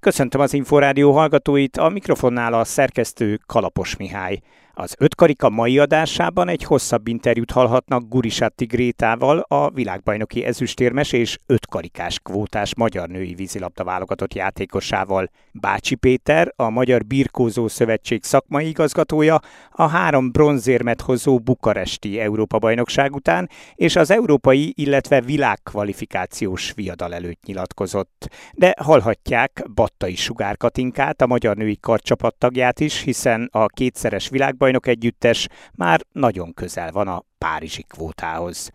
Köszöntöm 0.00 0.40
az 0.40 0.52
Inforádió 0.52 1.12
hallgatóit, 1.12 1.76
a 1.76 1.88
mikrofonnál 1.88 2.52
a 2.52 2.64
szerkesztő 2.64 3.38
Kalapos 3.46 3.96
Mihály. 3.96 4.40
Az 4.80 4.94
ötkarika 4.98 5.48
mai 5.48 5.78
adásában 5.78 6.48
egy 6.48 6.64
hosszabb 6.64 7.08
interjút 7.08 7.50
hallhatnak 7.50 8.08
Gurisatti 8.08 8.64
Grétával, 8.64 9.38
a 9.48 9.70
világbajnoki 9.70 10.44
ezüstérmes 10.44 11.12
és 11.12 11.38
ötkarikás 11.46 12.18
kvótás 12.22 12.74
magyar 12.74 13.08
női 13.08 13.34
vízilabda 13.34 13.84
válogatott 13.84 14.34
játékosával. 14.34 15.30
Bácsi 15.52 15.94
Péter, 15.94 16.52
a 16.56 16.70
Magyar 16.70 17.04
Birkózó 17.04 17.68
Szövetség 17.68 18.24
szakmai 18.24 18.68
igazgatója, 18.68 19.40
a 19.70 19.86
három 19.86 20.30
bronzérmet 20.30 21.00
hozó 21.00 21.38
bukaresti 21.38 22.20
Európa-bajnokság 22.20 23.14
után, 23.14 23.48
és 23.74 23.96
az 23.96 24.10
európai, 24.10 24.72
illetve 24.76 25.20
világkvalifikációs 25.20 26.72
viadal 26.74 27.14
előtt 27.14 27.44
nyilatkozott. 27.44 28.28
De 28.54 28.74
hallhatják 28.82 29.64
Battai 29.74 30.14
Sugár 30.14 30.56
Katinkát, 30.56 31.20
a 31.20 31.26
magyar 31.26 31.56
női 31.56 31.78
karcsapat 31.80 32.34
tagját 32.38 32.80
is, 32.80 33.02
hiszen 33.02 33.48
a 33.52 33.66
kétszeres 33.66 34.28
világbajnok 34.28 34.68
bajnok 34.70 34.86
együttes 34.86 35.48
már 35.72 36.00
nagyon 36.12 36.54
közel 36.54 36.90
van 36.90 37.08
a 37.08 37.24
Párizsi 37.38 37.82
kvótához. 37.82 38.70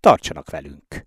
Tartsanak 0.00 0.50
velünk! 0.50 1.06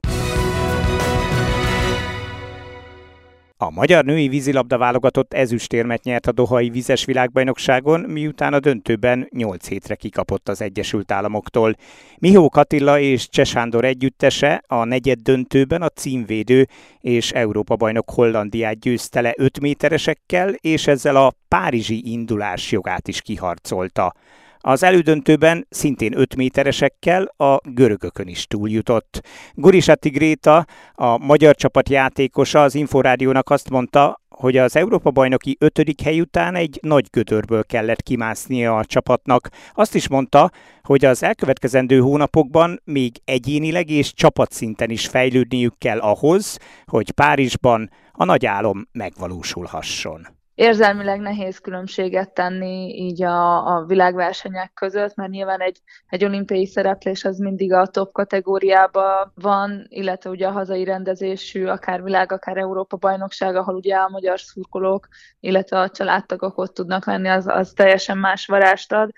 A 3.64 3.70
magyar 3.70 4.06
női 4.06 4.28
vízilabda 4.28 4.78
válogatott 4.78 5.34
ezüstérmet 5.34 6.04
nyert 6.04 6.28
a 6.28 6.32
Dohai 6.32 6.70
vizes 6.70 7.06
világbajnokságon, 7.06 8.00
miután 8.00 8.54
a 8.54 8.60
döntőben 8.60 9.28
8 9.30 9.68
hétre 9.68 9.96
kikapott 9.96 10.50
az 10.50 10.62
Egyesült 10.62 11.12
Államoktól. 11.12 11.76
Mihó 12.20 12.50
Katilla 12.50 13.00
és 13.00 13.30
Csesándor 13.30 13.86
együttese 13.86 14.64
a 14.68 14.84
negyed 14.84 15.20
döntőben 15.20 15.82
a 15.82 15.90
címvédő 15.90 16.68
és 17.00 17.32
Európa-bajnok 17.32 18.10
Hollandiát 18.10 18.80
győzte 18.80 19.22
le 19.22 19.34
5 19.38 19.60
méteresekkel, 19.60 20.54
és 20.54 20.88
ezzel 20.88 21.16
a 21.16 21.34
párizsi 21.48 22.12
indulás 22.12 22.72
jogát 22.72 23.08
is 23.08 23.22
kiharcolta. 23.22 24.14
Az 24.66 24.84
elődöntőben 24.84 25.68
szintén 25.70 26.18
5 26.18 26.36
méteresekkel 26.36 27.24
a 27.24 27.58
görögökön 27.64 28.28
is 28.28 28.48
túljutott. 28.48 29.22
Gurisati 29.54 30.10
Gréta, 30.10 30.66
a 30.94 31.18
magyar 31.18 31.56
csapat 31.56 31.90
játékosa 31.90 32.62
az 32.62 32.76
Inforádiónak 32.76 33.50
azt 33.50 33.70
mondta, 33.70 34.22
hogy 34.30 34.58
az 34.58 34.76
Európa-bajnoki 34.76 35.58
ötödik 35.60 36.02
hely 36.02 36.20
után 36.20 36.56
egy 36.56 36.80
nagy 36.82 37.08
gödörből 37.12 37.64
kellett 37.64 38.02
kimásznia 38.02 38.78
a 38.78 38.86
csapatnak. 38.86 39.50
Azt 39.74 39.96
is 39.96 40.08
mondta, 40.08 40.52
hogy 40.82 41.06
az 41.06 41.24
elkövetkezendő 41.24 42.00
hónapokban 42.00 42.82
még 42.84 43.12
egyénileg 43.26 43.90
és 43.90 44.14
csapatszinten 44.14 44.90
is 44.90 45.08
fejlődniük 45.08 45.78
kell 45.78 46.00
ahhoz, 46.00 46.58
hogy 46.86 47.12
Párizsban 47.12 47.90
a 48.12 48.26
nagy 48.26 48.46
álom 48.46 48.88
megvalósulhasson 48.92 50.28
érzelmileg 50.56 51.20
nehéz 51.20 51.58
különbséget 51.58 52.34
tenni 52.34 52.94
így 52.96 53.24
a, 53.24 53.76
a 53.76 53.86
világversenyek 53.86 54.74
között, 54.74 55.16
mert 55.16 55.32
nyilván 55.32 55.62
egy, 55.62 55.82
egy 56.08 56.24
olimpiai 56.24 56.66
szereplés 56.66 57.24
az 57.26 57.38
mindig 57.38 57.74
a 57.74 57.88
top 57.88 58.12
kategóriában 58.12 59.32
van, 59.36 59.86
illetve 59.90 60.30
ugye 60.30 60.48
a 60.48 60.52
hazai 60.52 60.84
rendezésű, 60.84 61.66
akár 61.66 62.04
világ, 62.04 62.32
akár 62.32 62.58
Európa 62.58 62.98
bajnokság, 62.98 63.56
ahol 63.56 63.76
ugye 63.76 63.96
a 63.96 64.10
magyar 64.10 64.40
szurkolók, 64.40 65.08
illetve 65.40 65.80
a 65.80 65.90
családtagok 65.90 66.58
ott 66.58 66.74
tudnak 66.74 67.06
lenni, 67.06 67.28
az, 67.28 67.48
az 67.48 67.72
teljesen 67.76 68.18
más 68.18 68.46
varást 68.46 68.94
ad. 68.94 69.12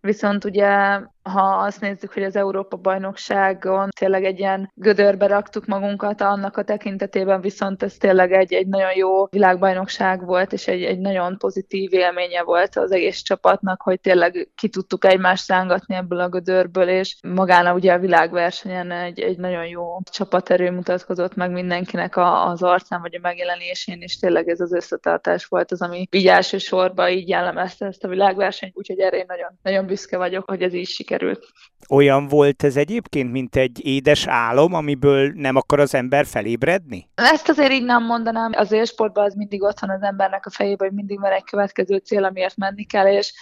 Viszont 0.00 0.44
ugye 0.44 1.00
ha 1.22 1.42
azt 1.42 1.80
nézzük, 1.80 2.12
hogy 2.12 2.22
az 2.22 2.36
Európa-bajnokságon 2.36 3.88
tényleg 3.98 4.24
egy 4.24 4.38
ilyen 4.38 4.70
gödörbe 4.74 5.26
raktuk 5.26 5.66
magunkat, 5.66 6.20
annak 6.20 6.56
a 6.56 6.64
tekintetében 6.64 7.40
viszont 7.40 7.82
ez 7.82 7.96
tényleg 7.96 8.32
egy, 8.32 8.52
egy 8.52 8.66
nagyon 8.66 8.96
jó 8.96 9.26
világbajnokság 9.26 10.24
volt, 10.24 10.52
és 10.52 10.66
egy, 10.66 10.82
egy 10.82 10.98
nagyon 10.98 11.38
pozitív 11.38 11.92
élménye 11.92 12.42
volt 12.42 12.76
az 12.76 12.92
egész 12.92 13.20
csapatnak, 13.22 13.82
hogy 13.82 14.00
tényleg 14.00 14.50
ki 14.54 14.68
tudtuk 14.68 15.04
egymást 15.04 15.48
rángatni 15.48 15.94
ebből 15.94 16.20
a 16.20 16.28
gödörből, 16.28 16.88
és 16.88 17.16
magán 17.22 17.74
ugye 17.74 17.92
a 17.92 17.98
világversenyen 17.98 18.90
egy, 18.90 19.20
egy 19.20 19.38
nagyon 19.38 19.66
jó 19.66 19.98
csapaterő 20.10 20.70
mutatkozott 20.70 21.34
meg 21.34 21.50
mindenkinek 21.50 22.16
a, 22.16 22.46
az 22.46 22.62
arcán, 22.62 23.00
vagy 23.00 23.14
a 23.14 23.20
megjelenésén, 23.22 24.00
és 24.00 24.18
tényleg 24.18 24.48
ez 24.48 24.60
az 24.60 24.72
összetartás 24.72 25.44
volt 25.44 25.72
az, 25.72 25.82
ami 25.82 26.06
így 26.10 26.26
elsősorban 26.26 27.08
így 27.08 27.28
jellemezte 27.28 27.86
ezt 27.86 28.04
a 28.04 28.08
világversenyt, 28.08 28.76
úgyhogy 28.76 28.98
erre 28.98 29.16
én 29.16 29.24
nagyon, 29.28 29.58
nagyon 29.62 29.86
büszke 29.86 30.16
vagyok, 30.16 30.48
hogy 30.48 30.62
ez 30.62 30.88
sikerült 30.88 31.11
sikerült. 31.12 31.46
Olyan 31.88 32.28
volt 32.28 32.62
ez 32.62 32.76
egyébként, 32.76 33.32
mint 33.32 33.56
egy 33.56 33.86
édes 33.86 34.26
álom, 34.26 34.74
amiből 34.74 35.32
nem 35.34 35.56
akar 35.56 35.80
az 35.80 35.94
ember 35.94 36.26
felébredni? 36.26 37.08
Ezt 37.14 37.48
azért 37.48 37.72
így 37.72 37.84
nem 37.84 38.04
mondanám. 38.04 38.52
Az 38.54 38.72
élsportban 38.72 39.24
az 39.24 39.34
mindig 39.34 39.62
ott 39.62 39.80
van 39.80 39.90
az 39.90 40.02
embernek 40.02 40.46
a 40.46 40.50
fejében, 40.50 40.88
hogy 40.88 40.96
mindig 40.96 41.20
van 41.20 41.32
egy 41.32 41.44
következő 41.44 41.96
cél, 41.96 42.24
amiért 42.24 42.56
menni 42.56 42.84
kell, 42.84 43.06
és 43.06 43.32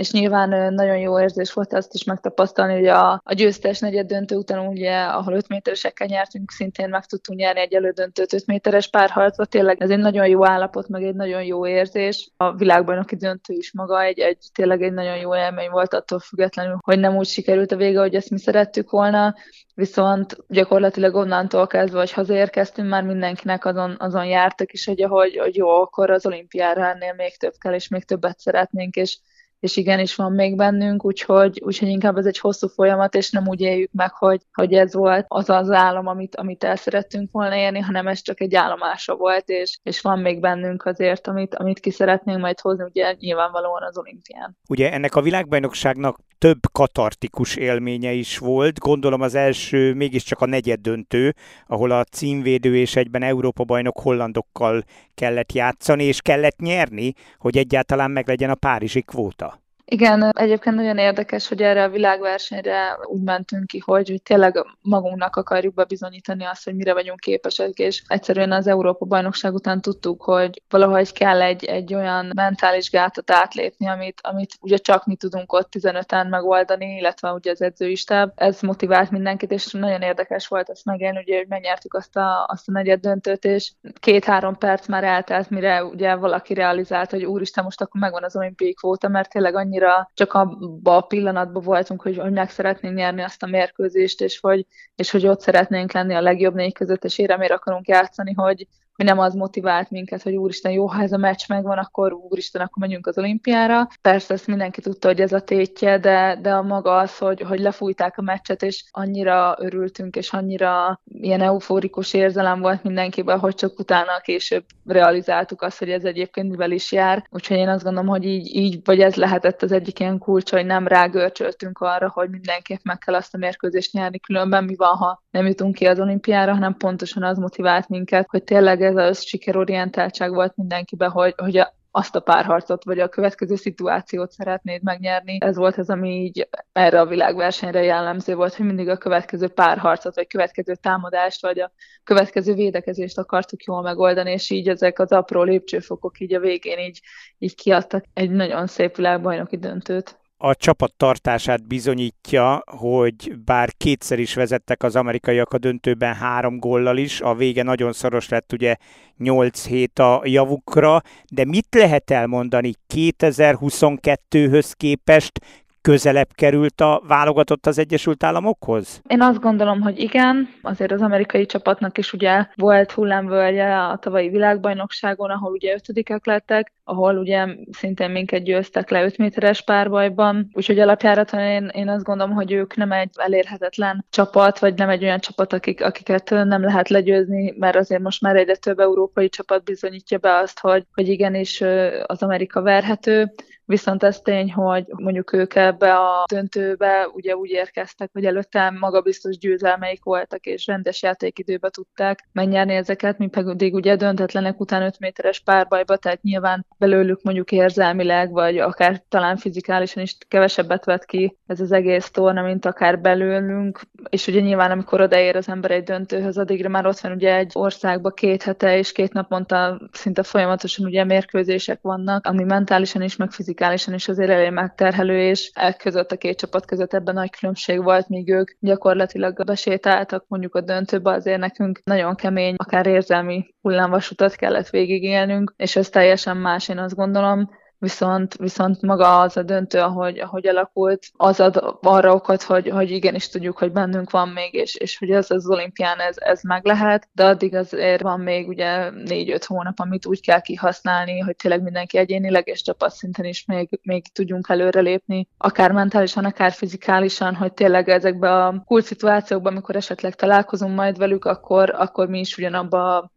és 0.00 0.10
nyilván 0.10 0.74
nagyon 0.74 0.98
jó 0.98 1.20
érzés 1.20 1.52
volt 1.52 1.72
azt 1.72 1.94
is 1.94 2.04
megtapasztalni, 2.04 2.72
hogy 2.72 2.86
a, 2.86 3.20
a 3.24 3.32
győztes 3.32 3.78
negyed 3.78 4.06
döntő 4.06 4.36
után 4.36 4.66
ugye, 4.66 5.02
ahol 5.02 5.34
5 5.34 5.48
méteresekkel 5.48 6.06
nyertünk, 6.06 6.50
szintén 6.50 6.88
meg 6.88 7.04
tudtunk 7.04 7.38
nyerni 7.38 7.60
egy 7.60 7.74
elődöntőt 7.74 8.32
5 8.32 8.46
méteres 8.46 8.88
párharcba, 8.88 9.44
tényleg 9.44 9.82
ez 9.82 9.90
egy 9.90 9.98
nagyon 9.98 10.28
jó 10.28 10.46
állapot, 10.46 10.88
meg 10.88 11.02
egy 11.02 11.14
nagyon 11.14 11.42
jó 11.42 11.66
érzés. 11.66 12.30
A 12.36 12.52
világbajnoki 12.52 13.16
döntő 13.16 13.54
is 13.54 13.72
maga 13.72 14.02
egy, 14.02 14.18
egy 14.18 14.38
tényleg 14.54 14.82
egy 14.82 14.92
nagyon 14.92 15.16
jó 15.16 15.36
élmény 15.36 15.70
volt 15.70 15.94
attól 15.94 16.18
függetlenül, 16.18 16.78
hogy 16.80 16.98
nem 16.98 17.16
úgy 17.16 17.26
sikerült 17.26 17.72
a 17.72 17.76
vége, 17.76 18.00
hogy 18.00 18.14
ezt 18.14 18.30
mi 18.30 18.38
szerettük 18.38 18.90
volna, 18.90 19.34
viszont 19.74 20.36
gyakorlatilag 20.48 21.14
onnantól 21.14 21.66
kezdve, 21.66 21.98
hogy 21.98 22.12
hazaérkeztünk, 22.12 22.88
már 22.88 23.02
mindenkinek 23.02 23.64
azon, 23.64 23.96
azon 23.98 24.24
jártak 24.24 24.72
is, 24.72 24.86
hogy, 24.86 25.02
hogy, 25.02 25.36
hogy 25.36 25.56
jó, 25.56 25.68
akkor 25.68 26.10
az 26.10 26.26
olimpiára 26.26 26.86
ennél 26.86 27.14
még 27.16 27.36
több 27.36 27.54
kell, 27.58 27.74
és 27.74 27.88
még 27.88 28.04
többet 28.04 28.38
szeretnénk, 28.38 28.94
és 28.94 29.18
és 29.60 29.76
igenis 29.76 30.14
van 30.14 30.32
még 30.32 30.56
bennünk, 30.56 31.04
úgyhogy, 31.04 31.60
úgyhogy 31.64 31.88
inkább 31.88 32.16
ez 32.16 32.26
egy 32.26 32.38
hosszú 32.38 32.68
folyamat, 32.68 33.14
és 33.14 33.30
nem 33.30 33.48
úgy 33.48 33.60
éljük 33.60 33.90
meg, 33.92 34.12
hogy, 34.12 34.40
hogy 34.52 34.72
ez 34.72 34.94
volt 34.94 35.24
az 35.28 35.48
az 35.48 35.70
álom, 35.70 36.06
amit, 36.06 36.36
amit 36.36 36.64
el 36.64 36.76
szerettünk 36.76 37.30
volna 37.32 37.56
érni, 37.56 37.78
hanem 37.78 38.06
ez 38.06 38.22
csak 38.22 38.40
egy 38.40 38.54
állomása 38.54 39.16
volt, 39.16 39.48
és, 39.48 39.78
és 39.82 40.00
van 40.00 40.18
még 40.18 40.40
bennünk 40.40 40.84
azért, 40.84 41.26
amit, 41.26 41.54
amit 41.54 41.80
ki 41.80 41.90
szeretnénk 41.90 42.40
majd 42.40 42.60
hozni, 42.60 42.84
ugye 42.84 43.14
nyilvánvalóan 43.18 43.82
az 43.82 43.98
olimpián. 43.98 44.56
Ugye 44.68 44.92
ennek 44.92 45.14
a 45.14 45.22
világbajnokságnak 45.22 46.18
több 46.40 46.58
katartikus 46.72 47.56
élménye 47.56 48.12
is 48.12 48.38
volt. 48.38 48.78
Gondolom 48.78 49.20
az 49.20 49.34
első 49.34 49.94
mégiscsak 49.94 50.40
a 50.40 50.46
negyed 50.46 50.80
döntő, 50.80 51.34
ahol 51.66 51.90
a 51.90 52.04
címvédő 52.04 52.76
és 52.76 52.96
egyben 52.96 53.22
Európa 53.22 53.64
bajnok 53.64 53.98
hollandokkal 53.98 54.84
kellett 55.14 55.52
játszani, 55.52 56.04
és 56.04 56.20
kellett 56.20 56.58
nyerni, 56.58 57.12
hogy 57.38 57.56
egyáltalán 57.56 58.10
meglegyen 58.10 58.50
a 58.50 58.54
párizsi 58.54 59.02
kvóta. 59.02 59.49
Igen, 59.92 60.22
egyébként 60.22 60.76
nagyon 60.76 60.98
érdekes, 60.98 61.48
hogy 61.48 61.62
erre 61.62 61.82
a 61.82 61.88
világversenyre 61.88 62.98
úgy 63.04 63.22
mentünk 63.22 63.66
ki, 63.66 63.82
hogy 63.84 64.20
tényleg 64.22 64.64
magunknak 64.80 65.36
akarjuk 65.36 65.74
bebizonyítani 65.74 66.44
azt, 66.44 66.64
hogy 66.64 66.74
mire 66.74 66.92
vagyunk 66.92 67.20
képesek, 67.20 67.78
és 67.78 68.02
egyszerűen 68.06 68.52
az 68.52 68.66
Európa 68.66 69.04
bajnokság 69.04 69.54
után 69.54 69.80
tudtuk, 69.80 70.22
hogy 70.22 70.62
valahogy 70.68 71.12
kell 71.12 71.42
egy, 71.42 71.64
egy 71.64 71.94
olyan 71.94 72.30
mentális 72.34 72.90
gátat 72.90 73.30
átlépni, 73.30 73.86
amit, 73.88 74.20
amit 74.22 74.54
ugye 74.60 74.76
csak 74.76 75.06
mi 75.06 75.16
tudunk 75.16 75.52
ott 75.52 75.68
15-en 75.78 76.28
megoldani, 76.28 76.96
illetve 76.96 77.32
ugye 77.32 77.50
az 77.50 77.62
edzőistáb. 77.62 78.30
Ez 78.34 78.60
motivált 78.60 79.10
mindenkit, 79.10 79.50
és 79.50 79.72
nagyon 79.72 80.02
érdekes 80.02 80.48
volt 80.48 80.68
ezt 80.68 80.84
megélni, 80.84 81.18
ugye, 81.18 81.36
hogy 81.36 81.48
megnyertük 81.48 81.94
azt 81.94 82.16
a, 82.16 82.46
azt 82.48 82.68
a 82.68 82.72
negyed 82.72 83.00
döntőt, 83.00 83.44
és 83.44 83.72
két-három 84.00 84.58
perc 84.58 84.86
már 84.86 85.04
eltelt, 85.04 85.50
mire 85.50 85.84
ugye 85.84 86.14
valaki 86.14 86.54
realizált, 86.54 87.10
hogy 87.10 87.24
úristen, 87.24 87.64
most 87.64 87.80
akkor 87.80 88.00
megvan 88.00 88.24
az 88.24 88.36
olimpiai 88.36 88.74
kvóta, 88.74 89.08
mert 89.08 89.30
tényleg 89.30 89.54
annyi 89.54 89.78
annyira 89.80 90.10
csak 90.14 90.32
abban 90.32 90.96
a 90.96 91.00
pillanatban 91.00 91.62
voltunk, 91.62 92.02
hogy, 92.02 92.18
hogy 92.18 92.32
meg 92.32 92.50
szeretnénk 92.50 92.96
nyerni 92.96 93.22
azt 93.22 93.42
a 93.42 93.46
mérkőzést, 93.46 94.20
és 94.20 94.40
hogy, 94.40 94.66
és 94.94 95.10
hogy 95.10 95.26
ott 95.26 95.40
szeretnénk 95.40 95.92
lenni 95.92 96.14
a 96.14 96.20
legjobb 96.20 96.54
négy 96.54 96.72
között, 96.72 97.04
és 97.04 97.18
éremért 97.18 97.52
akarunk 97.52 97.88
játszani, 97.88 98.32
hogy 98.32 98.66
nem 99.04 99.18
az 99.18 99.34
motivált 99.34 99.90
minket, 99.90 100.22
hogy 100.22 100.34
úristen, 100.34 100.72
jó, 100.72 100.86
ha 100.86 101.02
ez 101.02 101.12
a 101.12 101.16
meccs 101.16 101.40
megvan, 101.48 101.78
akkor 101.78 102.12
úristen, 102.12 102.62
akkor 102.62 102.82
menjünk 102.82 103.06
az 103.06 103.18
olimpiára. 103.18 103.88
Persze 104.00 104.34
ezt 104.34 104.46
mindenki 104.46 104.80
tudta, 104.80 105.08
hogy 105.08 105.20
ez 105.20 105.32
a 105.32 105.40
tétje, 105.40 105.98
de, 105.98 106.38
de 106.42 106.52
a 106.52 106.62
maga 106.62 106.96
az, 106.96 107.18
hogy, 107.18 107.40
hogy 107.40 107.58
lefújták 107.58 108.18
a 108.18 108.22
meccset, 108.22 108.62
és 108.62 108.84
annyira 108.90 109.56
örültünk, 109.58 110.16
és 110.16 110.32
annyira 110.32 111.00
ilyen 111.04 111.40
euforikus 111.40 112.14
érzelem 112.14 112.60
volt 112.60 112.82
mindenkiben, 112.82 113.38
hogy 113.38 113.54
csak 113.54 113.78
utána 113.78 114.20
később 114.22 114.64
realizáltuk 114.86 115.62
azt, 115.62 115.78
hogy 115.78 115.90
ez 115.90 116.04
egyébként 116.04 116.50
mivel 116.50 116.70
is 116.70 116.92
jár. 116.92 117.26
Úgyhogy 117.30 117.56
én 117.56 117.68
azt 117.68 117.84
gondolom, 117.84 118.08
hogy 118.08 118.24
így, 118.24 118.54
így 118.56 118.80
vagy 118.84 119.00
ez 119.00 119.14
lehetett 119.14 119.62
az 119.62 119.72
egyik 119.72 120.00
ilyen 120.00 120.18
kulcs, 120.18 120.50
hogy 120.50 120.66
nem 120.66 120.86
rágörcsöltünk 120.86 121.78
arra, 121.78 122.10
hogy 122.14 122.30
mindenképp 122.30 122.80
meg 122.82 122.98
kell 122.98 123.14
azt 123.14 123.34
a 123.34 123.38
mérkőzést 123.38 123.92
nyerni, 123.92 124.20
különben 124.20 124.64
mi 124.64 124.76
van, 124.76 124.96
ha 124.96 125.22
nem 125.30 125.46
jutunk 125.46 125.74
ki 125.74 125.86
az 125.86 126.00
olimpiára, 126.00 126.52
hanem 126.52 126.76
pontosan 126.76 127.22
az 127.22 127.38
motivált 127.38 127.88
minket, 127.88 128.26
hogy 128.30 128.44
tényleg 128.44 128.80
ez 128.96 129.08
az 129.08 129.22
sikerorientáltság 129.22 130.32
volt 130.32 130.56
mindenkiben, 130.56 131.10
hogy, 131.10 131.34
hogy 131.36 131.56
a, 131.56 131.74
azt 131.90 132.16
a 132.16 132.20
párharcot, 132.20 132.84
vagy 132.84 132.98
a 132.98 133.08
következő 133.08 133.56
szituációt 133.56 134.30
szeretnéd 134.30 134.82
megnyerni. 134.82 135.38
Ez 135.40 135.56
volt 135.56 135.76
az, 135.76 135.90
ami 135.90 136.10
így 136.10 136.48
erre 136.72 137.00
a 137.00 137.06
világversenyre 137.06 137.82
jellemző 137.82 138.34
volt, 138.34 138.54
hogy 138.54 138.66
mindig 138.66 138.88
a 138.88 138.96
következő 138.96 139.48
párharcot, 139.48 140.14
vagy 140.14 140.26
következő 140.26 140.74
támadást, 140.74 141.42
vagy 141.42 141.60
a 141.60 141.72
következő 142.04 142.54
védekezést 142.54 143.18
akartuk 143.18 143.64
jól 143.64 143.82
megoldani, 143.82 144.30
és 144.30 144.50
így 144.50 144.68
ezek 144.68 144.98
az 144.98 145.12
apró 145.12 145.42
lépcsőfokok 145.42 146.20
így 146.20 146.34
a 146.34 146.40
végén 146.40 146.78
így, 146.78 147.00
így 147.38 147.54
kiadtak 147.54 148.04
egy 148.14 148.30
nagyon 148.30 148.66
szép 148.66 148.96
világbajnoki 148.96 149.56
döntőt 149.56 150.19
a 150.42 150.54
csapat 150.54 150.92
tartását 150.96 151.66
bizonyítja, 151.66 152.62
hogy 152.66 153.36
bár 153.44 153.72
kétszer 153.76 154.18
is 154.18 154.34
vezettek 154.34 154.82
az 154.82 154.96
amerikaiak 154.96 155.52
a 155.52 155.58
döntőben 155.58 156.14
három 156.14 156.58
góllal 156.58 156.96
is, 156.96 157.20
a 157.20 157.34
vége 157.34 157.62
nagyon 157.62 157.92
szoros 157.92 158.28
lett 158.28 158.52
ugye 158.52 158.76
8 159.16 159.66
hét 159.66 159.98
a 159.98 160.22
javukra, 160.24 161.02
de 161.28 161.44
mit 161.44 161.66
lehet 161.70 162.10
elmondani 162.10 162.72
2022-höz 162.94 164.72
képest 164.76 165.40
közelebb 165.82 166.28
került 166.34 166.80
a 166.80 167.02
válogatott 167.06 167.66
az 167.66 167.78
Egyesült 167.78 168.24
Államokhoz? 168.24 169.00
Én 169.08 169.22
azt 169.22 169.40
gondolom, 169.40 169.80
hogy 169.80 169.98
igen. 169.98 170.48
Azért 170.62 170.92
az 170.92 171.00
amerikai 171.00 171.46
csapatnak 171.46 171.98
is 171.98 172.12
ugye 172.12 172.46
volt 172.54 172.92
hullámvölgye 172.92 173.72
a 173.74 173.96
tavalyi 173.96 174.28
világbajnokságon, 174.28 175.30
ahol 175.30 175.52
ugye 175.52 175.74
ötödikek 175.74 176.26
lettek, 176.26 176.72
ahol 176.84 177.16
ugye 177.16 177.46
szintén 177.70 178.10
minket 178.10 178.42
győztek 178.42 178.90
le 178.90 179.04
5 179.04 179.18
méteres 179.18 179.62
párbajban. 179.62 180.50
Úgyhogy 180.52 180.78
alapjáraton 180.78 181.40
én, 181.40 181.70
én 181.72 181.88
azt 181.88 182.04
gondolom, 182.04 182.34
hogy 182.34 182.52
ők 182.52 182.76
nem 182.76 182.92
egy 182.92 183.10
elérhetetlen 183.14 184.06
csapat, 184.10 184.58
vagy 184.58 184.74
nem 184.74 184.88
egy 184.88 185.02
olyan 185.02 185.20
csapat, 185.20 185.52
akik, 185.52 185.84
akiket 185.84 186.30
nem 186.30 186.62
lehet 186.62 186.88
legyőzni, 186.88 187.54
mert 187.58 187.76
azért 187.76 188.02
most 188.02 188.20
már 188.20 188.36
egyre 188.36 188.56
több 188.56 188.78
európai 188.78 189.28
csapat 189.28 189.64
bizonyítja 189.64 190.18
be 190.18 190.34
azt, 190.34 190.60
hogy, 190.60 190.86
hogy 190.94 191.08
igenis 191.08 191.60
az 192.06 192.22
Amerika 192.22 192.62
verhető. 192.62 193.34
Viszont 193.70 194.02
ez 194.02 194.20
tény, 194.20 194.52
hogy 194.52 194.84
mondjuk 194.88 195.32
ők 195.32 195.54
ebbe 195.54 195.94
a 195.94 196.24
döntőbe 196.32 197.08
ugye 197.12 197.36
úgy 197.36 197.50
érkeztek, 197.50 198.10
hogy 198.12 198.24
előtte 198.24 198.70
magabiztos 198.70 199.38
győzelmeik 199.38 200.04
voltak, 200.04 200.46
és 200.46 200.66
rendes 200.66 201.02
játékidőbe 201.02 201.70
tudták 201.70 202.28
megnyerni 202.32 202.74
ezeket, 202.74 203.18
mi 203.18 203.26
pedig 203.26 203.74
ugye 203.74 203.96
döntetlenek 203.96 204.60
után 204.60 204.82
5 204.82 204.98
méteres 204.98 205.40
párbajba, 205.40 205.96
tehát 205.96 206.22
nyilván 206.22 206.66
belőlük 206.78 207.22
mondjuk 207.22 207.52
érzelmileg, 207.52 208.30
vagy 208.32 208.58
akár 208.58 209.02
talán 209.08 209.36
fizikálisan 209.36 210.02
is 210.02 210.16
kevesebbet 210.28 210.84
vett 210.84 211.04
ki 211.04 211.38
ez 211.46 211.60
az 211.60 211.72
egész 211.72 212.10
torna, 212.10 212.42
mint 212.42 212.64
akár 212.64 213.00
belőlünk. 213.00 213.80
És 214.08 214.26
ugye 214.26 214.40
nyilván, 214.40 214.70
amikor 214.70 215.00
odaér 215.00 215.36
az 215.36 215.48
ember 215.48 215.70
egy 215.70 215.82
döntőhöz, 215.82 216.38
addigra 216.38 216.68
már 216.68 216.86
ott 216.86 217.00
van 217.00 217.12
ugye 217.12 217.34
egy 217.34 217.50
országban 217.54 218.12
két 218.14 218.42
hete 218.42 218.78
és 218.78 218.92
két 218.92 219.12
naponta 219.12 219.80
szinte 219.92 220.22
folyamatosan 220.22 220.86
ugye 220.86 221.04
mérkőzések 221.04 221.78
vannak, 221.82 222.26
ami 222.26 222.44
mentálisan 222.44 223.02
is, 223.02 223.16
meg 223.16 223.30
fizikálisan 223.60 223.94
is 223.94 224.08
azért 224.08 224.30
elég 224.30 224.50
megterhelő, 224.50 225.20
és 225.20 225.50
e 225.54 225.72
között 225.72 226.12
a 226.12 226.16
két 226.16 226.38
csapat 226.38 226.66
között 226.66 226.94
ebben 226.94 227.14
nagy 227.14 227.30
különbség 227.30 227.82
volt, 227.82 228.08
míg 228.08 228.28
ők 228.30 228.50
gyakorlatilag 228.60 229.44
besétáltak 229.44 230.24
mondjuk 230.28 230.54
a 230.54 230.60
döntőbe, 230.60 231.10
azért 231.10 231.38
nekünk 231.38 231.80
nagyon 231.84 232.14
kemény, 232.14 232.54
akár 232.56 232.86
érzelmi 232.86 233.54
hullámvasutat 233.60 234.34
kellett 234.34 234.68
végigélnünk, 234.68 235.54
és 235.56 235.76
ez 235.76 235.88
teljesen 235.88 236.36
más, 236.36 236.68
én 236.68 236.78
azt 236.78 236.94
gondolom 236.94 237.50
viszont, 237.80 238.36
viszont 238.36 238.82
maga 238.82 239.20
az 239.20 239.36
a 239.36 239.42
döntő, 239.42 239.78
ahogy, 239.78 240.18
ahogy 240.18 240.46
alakult, 240.46 241.06
az 241.16 241.40
ad 241.40 241.78
arra 241.80 242.14
okot, 242.14 242.42
hogy, 242.42 242.68
hogy 242.68 242.90
igenis 242.90 243.28
tudjuk, 243.28 243.58
hogy 243.58 243.72
bennünk 243.72 244.10
van 244.10 244.28
még, 244.28 244.54
és, 244.54 244.74
és 244.74 244.98
hogy 244.98 245.10
ez 245.10 245.30
az 245.30 245.48
olimpián 245.48 245.98
ez, 245.98 246.16
ez 246.18 246.42
meg 246.42 246.64
lehet, 246.64 247.08
de 247.12 247.24
addig 247.24 247.54
azért 247.54 248.02
van 248.02 248.20
még 248.20 248.48
ugye 248.48 248.90
négy-öt 248.90 249.44
hónap, 249.44 249.78
amit 249.80 250.06
úgy 250.06 250.20
kell 250.20 250.40
kihasználni, 250.40 251.18
hogy 251.18 251.36
tényleg 251.36 251.62
mindenki 251.62 251.98
egyénileg 251.98 252.48
és 252.48 252.62
csapatszinten 252.62 253.24
is 253.24 253.44
még, 253.46 253.80
még 253.82 254.12
tudjunk 254.12 254.48
előrelépni, 254.48 255.28
akár 255.38 255.72
mentálisan, 255.72 256.24
akár 256.24 256.52
fizikálisan, 256.52 257.34
hogy 257.34 257.52
tényleg 257.52 257.88
ezekbe 257.88 258.44
a 258.44 258.62
kult 258.66 258.84
szituációkban, 258.84 259.52
amikor 259.52 259.76
esetleg 259.76 260.14
találkozunk 260.14 260.74
majd 260.74 260.98
velük, 260.98 261.24
akkor, 261.24 261.70
akkor 261.70 262.08
mi 262.08 262.18
is 262.18 262.36
ugyanabba 262.36 263.12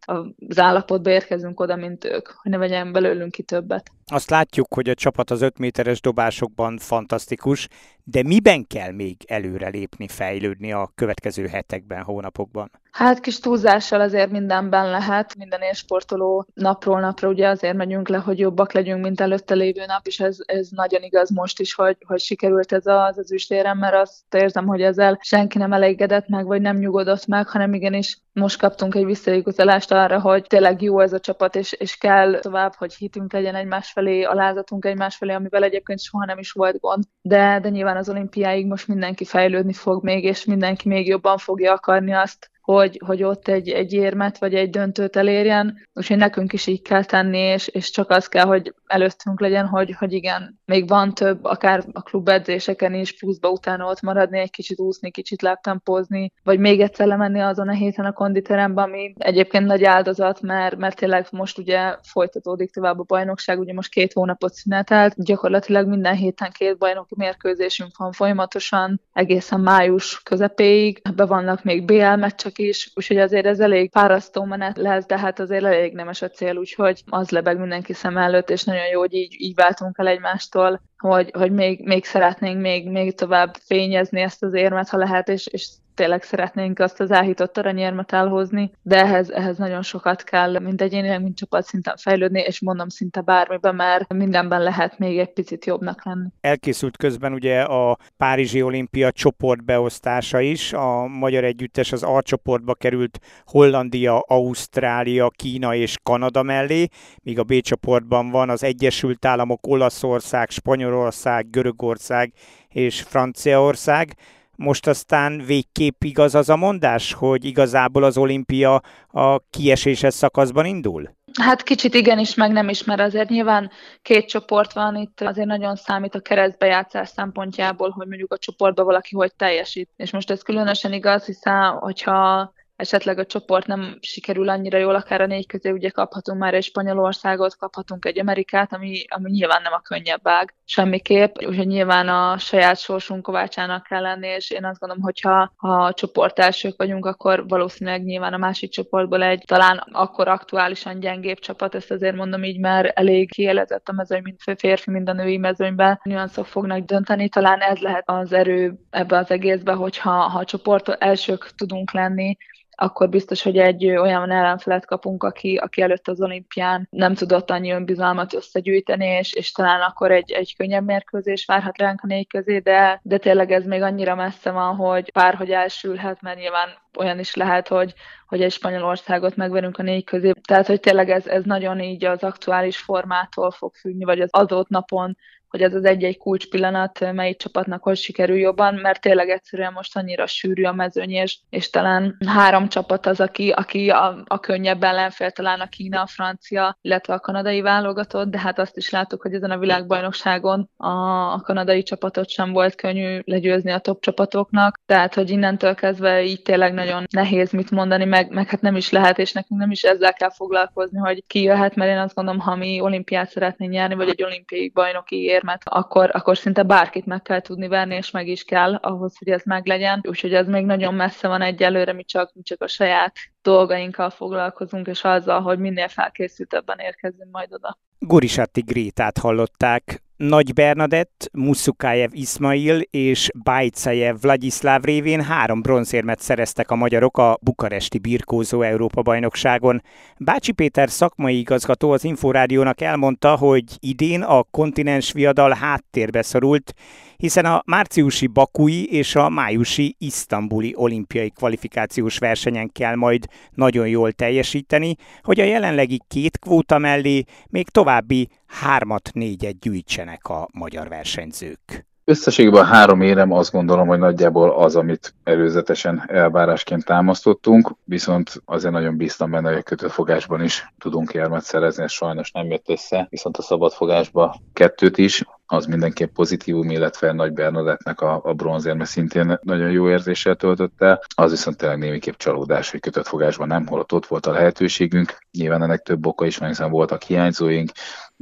az 0.46 0.58
állapotba 0.58 1.10
érkezünk 1.10 1.60
oda, 1.60 1.76
mint 1.76 2.04
ők, 2.04 2.28
hogy 2.42 2.50
ne 2.50 2.58
vegyen 2.58 2.92
belőlünk 2.92 3.30
ki 3.30 3.42
többet. 3.42 3.90
Azt 4.06 4.30
látjuk, 4.54 4.74
hogy 4.74 4.88
a 4.88 4.94
csapat 4.94 5.30
az 5.30 5.42
5 5.42 5.58
méteres 5.58 6.00
dobásokban 6.00 6.78
fantasztikus, 6.78 7.68
de 8.04 8.22
miben 8.22 8.66
kell 8.66 8.92
még 8.92 9.16
előrelépni, 9.26 10.08
fejlődni 10.08 10.72
a 10.72 10.92
következő 10.94 11.46
hetekben, 11.46 12.02
hónapokban? 12.02 12.70
Hát 12.94 13.20
kis 13.20 13.40
túlzással 13.40 14.00
azért 14.00 14.30
mindenben 14.30 14.90
lehet, 14.90 15.36
minden 15.36 15.60
élsportoló 15.60 16.46
napról 16.54 17.00
napra 17.00 17.28
ugye 17.28 17.48
azért 17.48 17.76
megyünk 17.76 18.08
le, 18.08 18.16
hogy 18.16 18.38
jobbak 18.38 18.72
legyünk, 18.72 19.02
mint 19.02 19.20
előtte 19.20 19.54
lévő 19.54 19.84
nap, 19.86 20.06
és 20.06 20.20
ez, 20.20 20.36
ez 20.44 20.68
nagyon 20.70 21.02
igaz 21.02 21.30
most 21.30 21.60
is, 21.60 21.74
hogy, 21.74 21.96
hogy 22.06 22.20
sikerült 22.20 22.72
ez 22.72 22.86
az, 22.86 23.18
az 23.18 23.32
üstérem, 23.32 23.78
mert 23.78 23.94
azt 23.94 24.34
érzem, 24.34 24.66
hogy 24.66 24.82
ezzel 24.82 25.18
senki 25.22 25.58
nem 25.58 25.72
elégedett 25.72 26.28
meg, 26.28 26.46
vagy 26.46 26.60
nem 26.60 26.76
nyugodott 26.76 27.26
meg, 27.26 27.48
hanem 27.48 27.74
igenis 27.74 28.18
most 28.32 28.58
kaptunk 28.58 28.94
egy 28.94 29.04
visszaigazоlást 29.04 29.92
arra, 29.92 30.20
hogy 30.20 30.44
tényleg 30.46 30.82
jó 30.82 31.00
ez 31.00 31.12
a 31.12 31.20
csapat, 31.20 31.56
és, 31.56 31.72
és 31.72 31.96
kell 31.96 32.38
tovább, 32.38 32.74
hogy 32.74 32.94
hitünk 32.94 33.32
legyen 33.32 33.54
egymás 33.54 33.90
felé, 33.92 34.22
alázatunk 34.22 34.84
egymás 34.84 35.16
felé, 35.16 35.32
amivel 35.32 35.62
egyébként 35.62 36.00
soha 36.00 36.24
nem 36.24 36.38
is 36.38 36.52
volt 36.52 36.80
gond. 36.80 37.04
De, 37.22 37.58
de 37.62 37.68
nyilván 37.68 37.93
az 37.96 38.08
olimpiáig 38.08 38.66
most 38.66 38.88
mindenki 38.88 39.24
fejlődni 39.24 39.72
fog 39.72 40.04
még, 40.04 40.24
és 40.24 40.44
mindenki 40.44 40.88
még 40.88 41.06
jobban 41.06 41.38
fogja 41.38 41.72
akarni 41.72 42.12
azt, 42.12 42.50
hogy, 42.64 43.00
hogy 43.06 43.22
ott 43.22 43.48
egy, 43.48 43.68
egy 43.68 43.92
érmet 43.92 44.38
vagy 44.38 44.54
egy 44.54 44.70
döntőt 44.70 45.16
elérjen, 45.16 45.88
úgyhogy 45.94 46.16
nekünk 46.16 46.52
is 46.52 46.66
így 46.66 46.82
kell 46.82 47.04
tenni, 47.04 47.38
és, 47.38 47.68
és 47.68 47.90
csak 47.90 48.10
az 48.10 48.26
kell, 48.26 48.44
hogy 48.44 48.74
előttünk 48.86 49.40
legyen, 49.40 49.66
hogy, 49.66 49.94
hogy 49.98 50.12
igen, 50.12 50.60
még 50.64 50.88
van 50.88 51.14
több, 51.14 51.44
akár 51.44 51.84
a 51.92 52.02
klubedzéseken 52.02 52.94
is 52.94 53.18
pluszba 53.18 53.48
utána 53.48 53.86
ott 53.86 54.00
maradni, 54.00 54.38
egy 54.38 54.50
kicsit 54.50 54.80
úszni, 54.80 55.10
kicsit 55.10 55.42
láptempózni, 55.42 56.32
vagy 56.42 56.58
még 56.58 56.80
egyszer 56.80 57.06
lemenni 57.06 57.40
azon 57.40 57.68
a 57.68 57.72
héten 57.72 58.04
a 58.04 58.12
konditerembe, 58.12 58.82
ami 58.82 59.14
egyébként 59.18 59.66
nagy 59.66 59.84
áldozat, 59.84 60.40
mert, 60.40 60.76
mert 60.76 60.96
tényleg 60.96 61.26
most 61.30 61.58
ugye 61.58 61.96
folytatódik 62.02 62.72
tovább 62.72 62.98
a 62.98 63.04
bajnokság, 63.06 63.58
ugye 63.58 63.72
most 63.72 63.90
két 63.90 64.12
hónapot 64.12 64.52
szünetelt, 64.52 65.14
gyakorlatilag 65.16 65.86
minden 65.86 66.14
héten 66.14 66.50
két 66.50 66.78
bajnoki 66.78 67.14
mérkőzésünk 67.16 67.96
van 67.96 68.12
folyamatosan, 68.12 69.00
egészen 69.12 69.60
május 69.60 70.22
közepéig, 70.22 71.02
be 71.14 71.24
vannak 71.24 71.64
még 71.64 71.84
BL 71.84 72.14
meccsek 72.14 72.53
is, 72.58 72.90
úgyhogy 72.94 73.18
azért 73.18 73.46
ez 73.46 73.60
elég 73.60 73.90
fárasztó 73.90 74.44
menet 74.44 74.76
lesz, 74.76 75.06
de 75.06 75.18
hát 75.18 75.40
azért 75.40 75.64
elég 75.64 75.92
nemes 75.92 76.22
a 76.22 76.28
cél, 76.28 76.56
úgyhogy 76.56 77.02
az 77.06 77.30
lebeg 77.30 77.58
mindenki 77.58 77.92
szem 77.92 78.16
előtt, 78.16 78.50
és 78.50 78.64
nagyon 78.64 78.86
jó, 78.86 79.00
hogy 79.00 79.14
így, 79.14 79.34
így 79.38 79.54
váltunk 79.54 79.98
el 79.98 80.06
egymástól, 80.06 80.80
hogy, 80.98 81.30
hogy 81.32 81.52
még, 81.52 81.84
még 81.84 82.04
szeretnénk 82.04 82.60
még, 82.60 82.90
még 82.90 83.14
tovább 83.14 83.54
fényezni 83.54 84.20
ezt 84.20 84.42
az 84.42 84.54
érmet, 84.54 84.88
ha 84.88 84.96
lehet, 84.96 85.28
és, 85.28 85.46
és 85.46 85.68
tényleg 85.94 86.22
szeretnénk 86.22 86.78
azt 86.78 87.00
az 87.00 87.10
elhitott 87.10 87.58
aranyérmet 87.58 88.12
elhozni, 88.12 88.70
de 88.82 88.96
ehhez, 88.96 89.30
ehhez 89.30 89.56
nagyon 89.56 89.82
sokat 89.82 90.22
kell, 90.22 90.58
mint 90.58 90.82
egyénileg, 90.82 91.22
mint 91.22 91.36
csapat 91.36 91.64
szinten 91.64 91.96
fejlődni, 91.96 92.40
és 92.40 92.60
mondom 92.60 92.88
szinte 92.88 93.20
bármiben, 93.20 93.74
mert 93.74 94.12
mindenben 94.12 94.62
lehet 94.62 94.98
még 94.98 95.18
egy 95.18 95.32
picit 95.32 95.64
jobbnak 95.64 96.04
lenni. 96.04 96.28
Elkészült 96.40 96.96
közben 96.96 97.32
ugye 97.32 97.60
a 97.60 97.96
Párizsi 98.16 98.62
olimpia 98.62 99.10
csoportbeosztása 99.12 100.40
is, 100.40 100.72
a 100.72 101.06
magyar 101.06 101.44
együttes 101.44 101.92
az 101.92 102.02
A 102.02 102.22
csoportba 102.22 102.74
került 102.74 103.18
Hollandia, 103.44 104.18
Ausztrália, 104.18 105.28
Kína 105.28 105.74
és 105.74 105.96
Kanada 106.02 106.42
mellé, 106.42 106.86
míg 107.22 107.38
a 107.38 107.42
B 107.42 107.60
csoportban 107.60 108.30
van 108.30 108.50
az 108.50 108.62
Egyesült 108.64 109.24
Államok, 109.24 109.66
Olaszország, 109.66 110.50
Spanyolország, 110.50 111.50
Görögország 111.50 112.32
és 112.68 113.02
Franciaország. 113.02 114.14
Most 114.56 114.86
aztán 114.86 115.42
végképp 115.46 116.02
igaz 116.02 116.34
az 116.34 116.48
a 116.48 116.56
mondás, 116.56 117.12
hogy 117.12 117.44
igazából 117.44 118.04
az 118.04 118.16
olimpia 118.16 118.82
a 119.10 119.38
kieséses 119.50 120.14
szakaszban 120.14 120.64
indul? 120.64 121.14
Hát 121.40 121.62
kicsit 121.62 121.94
igenis, 121.94 122.34
meg 122.34 122.52
nem 122.52 122.68
is, 122.68 122.84
mert 122.84 123.00
azért 123.00 123.28
nyilván 123.28 123.70
két 124.02 124.28
csoport 124.28 124.72
van, 124.72 124.96
itt 124.96 125.20
azért 125.20 125.46
nagyon 125.46 125.76
számít 125.76 126.14
a 126.14 126.20
keresztbejátszás 126.20 127.08
szempontjából, 127.08 127.90
hogy 127.90 128.06
mondjuk 128.06 128.32
a 128.32 128.38
csoportban 128.38 128.84
valaki 128.84 129.14
hogy 129.16 129.34
teljesít. 129.34 129.90
És 129.96 130.10
most 130.10 130.30
ez 130.30 130.42
különösen 130.42 130.92
igaz, 130.92 131.24
hiszen 131.24 131.70
hogyha 131.70 132.52
esetleg 132.76 133.18
a 133.18 133.26
csoport 133.26 133.66
nem 133.66 133.98
sikerül 134.00 134.48
annyira 134.48 134.78
jól, 134.78 134.94
akár 134.94 135.20
a 135.20 135.26
négy 135.26 135.46
közé 135.46 135.70
ugye 135.70 135.88
kaphatunk 135.88 136.38
már 136.38 136.54
egy 136.54 136.62
Spanyolországot, 136.62 137.56
kaphatunk 137.56 138.04
egy 138.04 138.18
Amerikát, 138.18 138.72
ami, 138.72 139.04
ami 139.08 139.30
nyilván 139.30 139.62
nem 139.62 139.72
a 139.72 139.80
könnyebb 139.80 140.28
ág 140.28 140.54
semmiképp, 140.64 141.34
úgyhogy 141.46 141.66
nyilván 141.66 142.08
a 142.08 142.38
saját 142.38 142.78
sorsunk 142.78 143.22
kovácsának 143.22 143.82
kell 143.82 144.00
lenni, 144.00 144.26
és 144.26 144.50
én 144.50 144.64
azt 144.64 144.78
gondolom, 144.78 145.04
hogyha 145.04 145.52
ha 145.56 145.84
a 145.84 145.92
csoport 145.92 146.38
elsők 146.38 146.74
vagyunk, 146.76 147.06
akkor 147.06 147.48
valószínűleg 147.48 148.04
nyilván 148.04 148.32
a 148.32 148.38
másik 148.38 148.70
csoportból 148.70 149.22
egy 149.22 149.42
talán 149.46 149.84
akkor 149.92 150.28
aktuálisan 150.28 151.00
gyengébb 151.00 151.38
csapat, 151.38 151.74
ezt 151.74 151.90
azért 151.90 152.16
mondom 152.16 152.44
így, 152.44 152.58
mert 152.58 152.98
elég 152.98 153.30
kielezett 153.30 153.88
a 153.88 153.92
mezőny, 153.92 154.22
mind 154.22 154.38
férfi, 154.58 154.90
mind 154.90 155.08
a 155.08 155.12
női 155.12 155.36
mezőnyben, 155.36 156.00
nüanszok 156.02 156.46
fognak 156.46 156.84
dönteni, 156.84 157.28
talán 157.28 157.60
ez 157.60 157.78
lehet 157.78 158.04
az 158.06 158.32
erő 158.32 158.78
ebbe 158.90 159.18
az 159.18 159.30
egészbe, 159.30 159.72
hogyha 159.72 160.10
ha 160.10 160.38
a 160.38 160.44
csoport 160.44 160.88
elsők 160.88 161.54
tudunk 161.56 161.92
lenni, 161.92 162.36
akkor 162.76 163.08
biztos, 163.08 163.42
hogy 163.42 163.58
egy 163.58 163.86
olyan 163.86 164.30
ellenfelet 164.30 164.86
kapunk, 164.86 165.22
aki, 165.22 165.56
aki 165.56 165.82
előtt 165.82 166.08
az 166.08 166.20
olimpián 166.20 166.88
nem 166.90 167.14
tudott 167.14 167.50
annyi 167.50 167.70
önbizalmat 167.70 168.34
összegyűjteni, 168.34 169.06
és, 169.06 169.32
és 169.32 169.52
talán 169.52 169.80
akkor 169.80 170.10
egy, 170.10 170.30
egy 170.30 170.56
könnyebb 170.56 170.84
mérkőzés 170.84 171.44
várhat 171.44 171.78
ránk 171.78 172.00
a 172.02 172.06
négy 172.06 172.26
közé, 172.26 172.58
de, 172.58 173.00
de 173.02 173.18
tényleg 173.18 173.50
ez 173.50 173.64
még 173.64 173.82
annyira 173.82 174.14
messze 174.14 174.50
van, 174.50 174.76
hogy 174.76 175.12
pár, 175.12 175.34
hogy 175.34 175.50
elsülhet, 175.50 176.22
mert 176.22 176.38
nyilván 176.38 176.68
olyan 176.96 177.18
is 177.18 177.34
lehet, 177.34 177.68
hogy, 177.68 177.94
hogy 178.26 178.42
egy 178.42 178.52
Spanyolországot 178.52 179.36
megverünk 179.36 179.78
a 179.78 179.82
négy 179.82 180.04
közé. 180.04 180.32
Tehát, 180.48 180.66
hogy 180.66 180.80
tényleg 180.80 181.10
ez, 181.10 181.26
ez 181.26 181.44
nagyon 181.44 181.80
így 181.80 182.04
az 182.04 182.22
aktuális 182.22 182.78
formától 182.78 183.50
fog 183.50 183.74
függni, 183.74 184.04
vagy 184.04 184.20
az 184.20 184.28
adott 184.32 184.68
napon 184.68 185.16
hogy 185.54 185.62
ez 185.62 185.74
az 185.74 185.84
egy-egy 185.84 186.18
kulcs 186.18 186.48
pillanat 186.48 187.12
melyik 187.12 187.36
csapatnak 187.36 187.82
hogy 187.82 187.96
sikerül 187.96 188.36
jobban, 188.36 188.74
mert 188.74 189.00
tényleg 189.00 189.28
egyszerűen 189.28 189.72
most 189.72 189.96
annyira 189.96 190.26
sűrű 190.26 190.62
a 190.62 190.72
mezőny, 190.72 191.10
és, 191.10 191.38
és 191.50 191.70
talán 191.70 192.16
három 192.26 192.68
csapat 192.68 193.06
az, 193.06 193.20
aki, 193.20 193.50
aki 193.50 193.90
a, 193.90 194.24
a 194.26 194.40
könnyebb 194.40 194.82
ellenfél, 194.82 195.30
talán 195.30 195.60
a 195.60 195.68
Kína, 195.68 196.00
a 196.00 196.06
francia, 196.06 196.78
illetve 196.80 197.14
a 197.14 197.20
kanadai 197.20 197.60
válogatott, 197.60 198.28
de 198.28 198.38
hát 198.38 198.58
azt 198.58 198.76
is 198.76 198.90
láttuk, 198.90 199.22
hogy 199.22 199.34
ezen 199.34 199.50
a 199.50 199.58
világbajnokságon 199.58 200.70
a, 200.76 200.88
a 201.32 201.40
kanadai 201.40 201.82
csapatot 201.82 202.28
sem 202.28 202.52
volt 202.52 202.74
könnyű 202.74 203.20
legyőzni 203.24 203.70
a 203.70 203.78
top 203.78 204.00
csapatoknak, 204.00 204.80
tehát 204.86 205.14
hogy 205.14 205.30
innentől 205.30 205.74
kezdve 205.74 206.22
így 206.22 206.42
tényleg 206.42 206.72
nagyon 206.84 207.06
nehéz 207.10 207.50
mit 207.50 207.70
mondani, 207.70 208.04
meg, 208.04 208.30
meg 208.30 208.48
hát 208.48 208.60
nem 208.60 208.76
is 208.76 208.90
lehet, 208.90 209.18
és 209.18 209.32
nekünk 209.32 209.60
nem 209.60 209.70
is 209.70 209.82
ezzel 209.82 210.12
kell 210.12 210.30
foglalkozni, 210.30 210.98
hogy 210.98 211.24
ki 211.26 211.42
jöhet, 211.42 211.74
mert 211.74 211.90
én 211.90 211.98
azt 211.98 212.14
gondolom, 212.14 212.40
ha 212.40 212.56
mi 212.56 212.80
olimpiát 212.80 213.30
szeretnénk 213.30 213.72
nyerni, 213.72 213.94
vagy 213.94 214.08
egy 214.08 214.22
olimpiai 214.22 214.68
bajnoki 214.68 215.22
ér 215.22 215.42
érmet, 215.44 215.62
akkor, 215.64 216.10
akkor 216.12 216.38
szinte 216.38 216.62
bárkit 216.62 217.06
meg 217.06 217.22
kell 217.22 217.40
tudni 217.40 217.68
verni, 217.68 217.94
és 217.94 218.10
meg 218.10 218.28
is 218.28 218.44
kell 218.44 218.74
ahhoz, 218.74 219.18
hogy 219.18 219.28
ez 219.28 219.42
meglegyen. 219.44 220.00
Úgyhogy 220.08 220.34
ez 220.34 220.46
még 220.46 220.64
nagyon 220.64 220.94
messze 220.94 221.28
van 221.28 221.42
egyelőre, 221.42 221.92
mi 221.92 222.04
csak, 222.04 222.30
mi 222.34 222.42
csak 222.42 222.62
a 222.62 222.68
saját 222.68 223.16
dolgainkkal 223.42 224.10
foglalkozunk, 224.10 224.86
és 224.86 225.04
azzal, 225.04 225.40
hogy 225.40 225.58
minél 225.58 225.88
felkészültebben 225.88 226.78
érkezünk 226.78 227.30
majd 227.30 227.52
oda. 227.52 227.78
Gorisatti 227.98 228.60
Grétát 228.60 229.18
hallották, 229.18 230.02
nagy 230.16 230.52
Bernadett, 230.52 231.30
Muszukájev 231.32 232.10
Ismail 232.12 232.80
és 232.90 233.30
Bajcajev 233.42 234.16
Vladislav 234.20 234.82
révén 234.82 235.22
három 235.22 235.60
bronzérmet 235.60 236.20
szereztek 236.20 236.70
a 236.70 236.74
magyarok 236.74 237.18
a 237.18 237.38
bukaresti 237.42 237.98
birkózó 237.98 238.62
Európa-bajnokságon. 238.62 239.82
Bácsi 240.18 240.52
Péter 240.52 240.90
szakmai 240.90 241.38
igazgató 241.38 241.90
az 241.90 242.04
Inforádiónak 242.04 242.80
elmondta, 242.80 243.36
hogy 243.36 243.64
idén 243.78 244.22
a 244.22 244.42
kontinens 244.42 245.12
viadal 245.12 245.50
háttérbe 245.50 246.22
szorult, 246.22 246.74
hiszen 247.16 247.44
a 247.44 247.62
márciusi 247.66 248.26
bakui 248.26 248.84
és 248.84 249.14
a 249.14 249.28
májusi 249.28 249.96
isztambuli 249.98 250.72
olimpiai 250.76 251.30
kvalifikációs 251.30 252.18
versenyen 252.18 252.70
kell 252.72 252.94
majd 252.94 253.26
nagyon 253.54 253.88
jól 253.88 254.12
teljesíteni, 254.12 254.94
hogy 255.22 255.40
a 255.40 255.44
jelenlegi 255.44 256.00
két 256.08 256.38
kvóta 256.38 256.78
mellé 256.78 257.24
még 257.48 257.68
további 257.68 258.28
hármat, 258.54 259.10
négyet 259.12 259.58
gyűjtsenek 259.58 260.28
a 260.28 260.48
magyar 260.52 260.88
versenyzők. 260.88 261.86
Összességében 262.06 262.64
három 262.64 263.00
érem 263.00 263.32
azt 263.32 263.52
gondolom, 263.52 263.86
hogy 263.86 263.98
nagyjából 263.98 264.50
az, 264.50 264.76
amit 264.76 265.14
előzetesen 265.22 266.04
elvárásként 266.06 266.84
támasztottunk, 266.84 267.70
viszont 267.84 268.42
azért 268.44 268.72
nagyon 268.72 268.96
bíztam 268.96 269.30
benne, 269.30 269.48
hogy 269.48 269.58
a 269.58 269.62
kötött 269.62 269.90
fogásban 269.90 270.42
is 270.42 270.72
tudunk 270.78 271.12
érmet 271.12 271.42
szerezni, 271.42 271.82
ez 271.82 271.92
sajnos 271.92 272.30
nem 272.30 272.50
jött 272.50 272.68
össze, 272.68 273.06
viszont 273.10 273.36
a 273.36 273.42
szabadfogásban 273.42 274.34
kettőt 274.52 274.98
is, 274.98 275.24
az 275.46 275.66
mindenképp 275.66 276.14
pozitívum, 276.14 276.70
illetve 276.70 277.12
Nagy 277.12 277.32
Bernadettnek 277.32 278.00
a, 278.00 278.20
a 278.24 278.32
bronzérme 278.32 278.84
szintén 278.84 279.38
nagyon 279.42 279.70
jó 279.70 279.88
érzéssel 279.88 280.34
töltött 280.34 280.82
el. 280.82 281.00
Az 281.14 281.30
viszont 281.30 281.56
tényleg 281.56 281.78
némiképp 281.78 282.14
csalódás, 282.14 282.70
hogy 282.70 282.80
kötött 282.80 283.06
fogásban 283.06 283.46
nem, 283.46 283.66
holott 283.66 283.92
ott 283.92 284.06
volt 284.06 284.26
a 284.26 284.32
lehetőségünk. 284.32 285.18
Nyilván 285.30 285.62
ennek 285.62 285.82
több 285.82 286.06
oka 286.06 286.26
is, 286.26 286.38
mert 286.38 286.68
voltak 286.68 287.02
hiányzóink, 287.02 287.70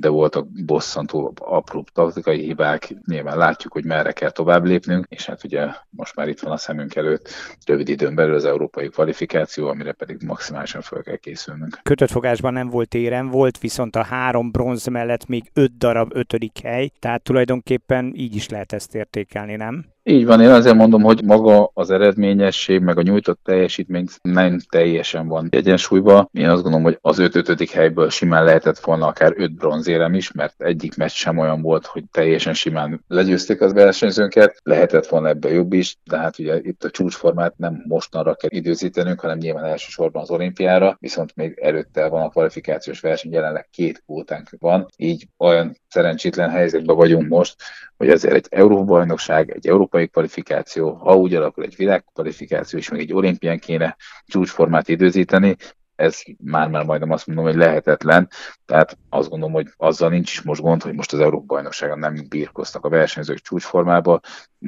de 0.02 0.08
voltak 0.08 0.46
bosszantó 0.66 1.32
apró 1.38 1.84
taktikai 1.92 2.40
hibák, 2.40 2.94
nyilván 3.06 3.36
látjuk, 3.36 3.72
hogy 3.72 3.84
merre 3.84 4.12
kell 4.12 4.30
tovább 4.30 4.64
lépnünk, 4.64 5.06
és 5.08 5.26
hát 5.26 5.44
ugye 5.44 5.68
most 5.90 6.16
már 6.16 6.28
itt 6.28 6.40
van 6.40 6.52
a 6.52 6.56
szemünk 6.56 6.94
előtt 6.94 7.28
rövid 7.66 7.88
időn 7.88 8.14
belül 8.14 8.34
az 8.34 8.44
európai 8.44 8.88
kvalifikáció, 8.88 9.68
amire 9.68 9.92
pedig 9.92 10.22
maximálisan 10.26 10.80
fel 10.80 11.02
kell 11.02 11.16
készülnünk. 11.16 11.78
Kötött 11.82 12.10
fogásban 12.10 12.52
nem 12.52 12.68
volt 12.68 12.94
érem, 12.94 13.28
volt 13.28 13.58
viszont 13.58 13.96
a 13.96 14.02
három 14.02 14.50
bronz 14.50 14.86
mellett 14.86 15.26
még 15.26 15.50
öt 15.54 15.76
darab 15.76 16.10
ötödik 16.14 16.58
hely, 16.62 16.90
tehát 16.98 17.22
tulajdonképpen 17.22 18.12
így 18.14 18.34
is 18.34 18.48
lehet 18.48 18.72
ezt 18.72 18.94
értékelni, 18.94 19.56
nem? 19.56 19.91
Így 20.04 20.26
van, 20.26 20.40
én 20.40 20.50
azért 20.50 20.74
mondom, 20.74 21.02
hogy 21.02 21.24
maga 21.24 21.70
az 21.74 21.90
eredményesség, 21.90 22.80
meg 22.80 22.98
a 22.98 23.02
nyújtott 23.02 23.40
teljesítmény 23.44 24.06
nem 24.22 24.58
teljesen 24.68 25.28
van 25.28 25.48
egyensúlyban. 25.50 26.28
Én 26.32 26.48
azt 26.48 26.62
gondolom, 26.62 26.82
hogy 26.82 26.98
az 27.00 27.16
5-5. 27.20 27.68
helyből 27.72 28.10
simán 28.10 28.44
lehetett 28.44 28.78
volna 28.78 29.06
akár 29.06 29.32
5 29.36 29.54
bronzérem 29.54 30.14
is, 30.14 30.32
mert 30.32 30.62
egyik 30.62 30.96
meccs 30.96 31.10
sem 31.10 31.38
olyan 31.38 31.62
volt, 31.62 31.86
hogy 31.86 32.04
teljesen 32.10 32.54
simán 32.54 33.04
legyőzték 33.08 33.60
az 33.60 33.72
versenyzőnket. 33.72 34.60
Lehetett 34.62 35.06
volna 35.06 35.28
ebből 35.28 35.52
jobb 35.52 35.72
is, 35.72 35.96
de 36.04 36.18
hát 36.18 36.38
ugye 36.38 36.60
itt 36.62 36.84
a 36.84 36.90
csúcsformát 36.90 37.58
nem 37.58 37.82
mostanra 37.88 38.34
kell 38.34 38.50
időzítenünk, 38.52 39.20
hanem 39.20 39.38
nyilván 39.38 39.64
elsősorban 39.64 40.22
az 40.22 40.30
olimpiára, 40.30 40.96
viszont 41.00 41.36
még 41.36 41.58
előtte 41.62 42.08
van 42.08 42.22
a 42.22 42.28
kvalifikációs 42.28 43.00
verseny, 43.00 43.32
jelenleg 43.32 43.68
két 43.70 44.02
kvótánk 44.06 44.48
van, 44.58 44.86
így 44.96 45.28
olyan 45.38 45.76
szerencsétlen 45.88 46.50
helyzetben 46.50 46.96
vagyunk 46.96 47.28
most, 47.28 47.56
hogy 47.96 48.10
azért 48.10 48.34
egy 48.34 48.46
Európa-bajnokság, 48.50 49.50
egy 49.50 49.68
európai 49.92 50.08
kvalifikáció, 50.08 50.92
ha 50.92 51.16
úgy 51.16 51.34
alakul 51.34 51.64
egy 51.64 51.76
világkvalifikáció, 51.76 52.78
és 52.78 52.90
még 52.90 53.00
egy 53.00 53.12
olimpián 53.12 53.58
kéne 53.58 53.96
csúcsformát 54.26 54.88
időzíteni, 54.88 55.56
ez 55.94 56.22
már-már 56.44 56.84
majdnem 56.84 57.10
azt 57.10 57.26
mondom, 57.26 57.44
hogy 57.44 57.54
lehetetlen. 57.54 58.28
Tehát 58.66 58.98
azt 59.08 59.28
gondolom, 59.28 59.54
hogy 59.54 59.66
azzal 59.76 60.08
nincs 60.08 60.30
is 60.30 60.42
most 60.42 60.60
gond, 60.60 60.82
hogy 60.82 60.94
most 60.94 61.12
az 61.12 61.20
Európa-bajnokságon 61.20 61.98
nem 61.98 62.14
birkoztak 62.28 62.84
a 62.84 62.88
versenyzők 62.88 63.38
csúcsformába, 63.38 64.20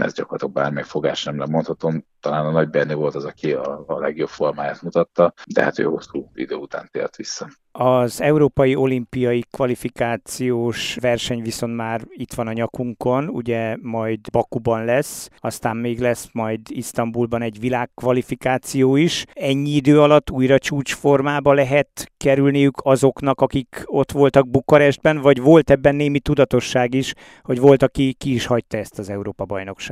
ez 0.03 0.13
gyakorlatilag 0.13 0.55
bármely 0.55 0.83
fogás 0.83 1.25
nem 1.25 1.39
lemondhatom. 1.39 2.05
Talán 2.21 2.47
a 2.47 2.51
Nagy 2.51 2.69
Berni 2.69 2.95
volt 2.95 3.15
az, 3.15 3.25
aki 3.25 3.53
a, 3.53 3.85
a 3.87 3.99
legjobb 3.99 4.29
formáját 4.29 4.83
mutatta, 4.83 5.33
de 5.47 5.63
hát 5.63 5.79
ő 5.79 5.85
hosszú 5.85 6.31
idő 6.35 6.55
után 6.55 6.89
tért 6.93 7.17
vissza. 7.17 7.49
Az 7.73 8.21
európai 8.21 8.75
olimpiai 8.75 9.45
kvalifikációs 9.51 10.97
verseny 11.01 11.43
viszont 11.43 11.75
már 11.77 12.01
itt 12.09 12.35
van 12.35 12.47
a 12.47 12.53
nyakunkon, 12.53 13.29
ugye 13.29 13.77
majd 13.81 14.31
Bakuban 14.31 14.85
lesz, 14.85 15.29
aztán 15.39 15.77
még 15.77 16.01
lesz 16.01 16.29
majd 16.33 16.61
Isztambulban 16.69 17.43
egy 17.43 17.61
világkvalifikáció 17.61 18.97
is. 18.97 19.25
Ennyi 19.33 19.71
idő 19.71 20.01
alatt 20.01 20.31
újra 20.31 20.59
csúcsformába 20.59 21.53
lehet 21.53 22.13
kerülniük 22.17 22.81
azoknak, 22.83 23.41
akik 23.41 23.83
ott 23.85 24.13
voltak 24.13 24.49
Bukarestben, 24.49 25.21
vagy 25.21 25.41
volt 25.41 25.71
ebben 25.71 25.95
némi 25.95 26.21
tudatosság 26.21 26.95
is, 26.95 27.15
hogy 27.43 27.61
volt, 27.61 27.83
aki 27.83 28.13
ki 28.13 28.35
is 28.35 28.47
hagyta 28.47 28.77
ezt 28.77 28.99
az 28.99 29.11
Európa-bajnokságot? 29.11 29.84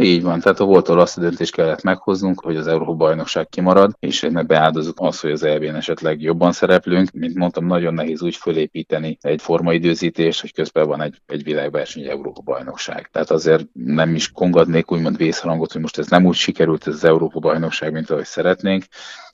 Így 0.00 0.22
van, 0.22 0.40
tehát 0.40 0.60
a 0.60 0.64
voltól 0.64 1.00
azt 1.00 1.18
a 1.18 1.20
döntést 1.20 1.54
kellett 1.54 1.82
meghoznunk, 1.82 2.40
hogy 2.40 2.56
az 2.56 2.66
Európa-bajnokság 2.66 3.48
kimarad, 3.48 3.96
és 3.98 4.22
ennek 4.22 4.46
beáldozunk 4.46 5.00
az, 5.00 5.20
hogy 5.20 5.30
az 5.30 5.42
EB-n 5.42 5.74
esetleg 5.74 6.20
jobban 6.20 6.52
szereplünk. 6.52 7.10
Mint 7.10 7.34
mondtam, 7.34 7.66
nagyon 7.66 7.94
nehéz 7.94 8.22
úgy 8.22 8.36
fölépíteni 8.36 9.18
egy 9.20 9.42
formaidőzítést, 9.42 10.40
hogy 10.40 10.52
közben 10.52 10.86
van 10.86 11.00
egy, 11.00 11.22
egy 11.26 11.42
világverseny, 11.44 12.02
egy 12.02 12.08
Európa-bajnokság. 12.08 13.08
Tehát 13.12 13.30
azért 13.30 13.66
nem 13.72 14.14
is 14.14 14.32
kongadnék 14.32 14.92
úgymond 14.92 15.16
vészharangot, 15.16 15.72
hogy 15.72 15.80
most 15.80 15.98
ez 15.98 16.08
nem 16.08 16.24
úgy 16.26 16.34
sikerült 16.36 16.86
ez 16.86 16.94
az 16.94 17.04
Európa-bajnokság, 17.04 17.92
mint 17.92 18.10
ahogy 18.10 18.24
szeretnénk 18.24 18.84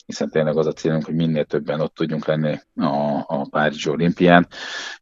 hiszen 0.06 0.30
tényleg 0.30 0.56
az 0.56 0.66
a 0.66 0.72
célunk, 0.72 1.04
hogy 1.04 1.14
minél 1.14 1.44
többen 1.44 1.80
ott 1.80 1.94
tudjunk 1.94 2.26
lenni 2.26 2.60
a, 2.74 3.24
a 3.26 3.46
Párizsi 3.50 3.90
olimpián, 3.90 4.46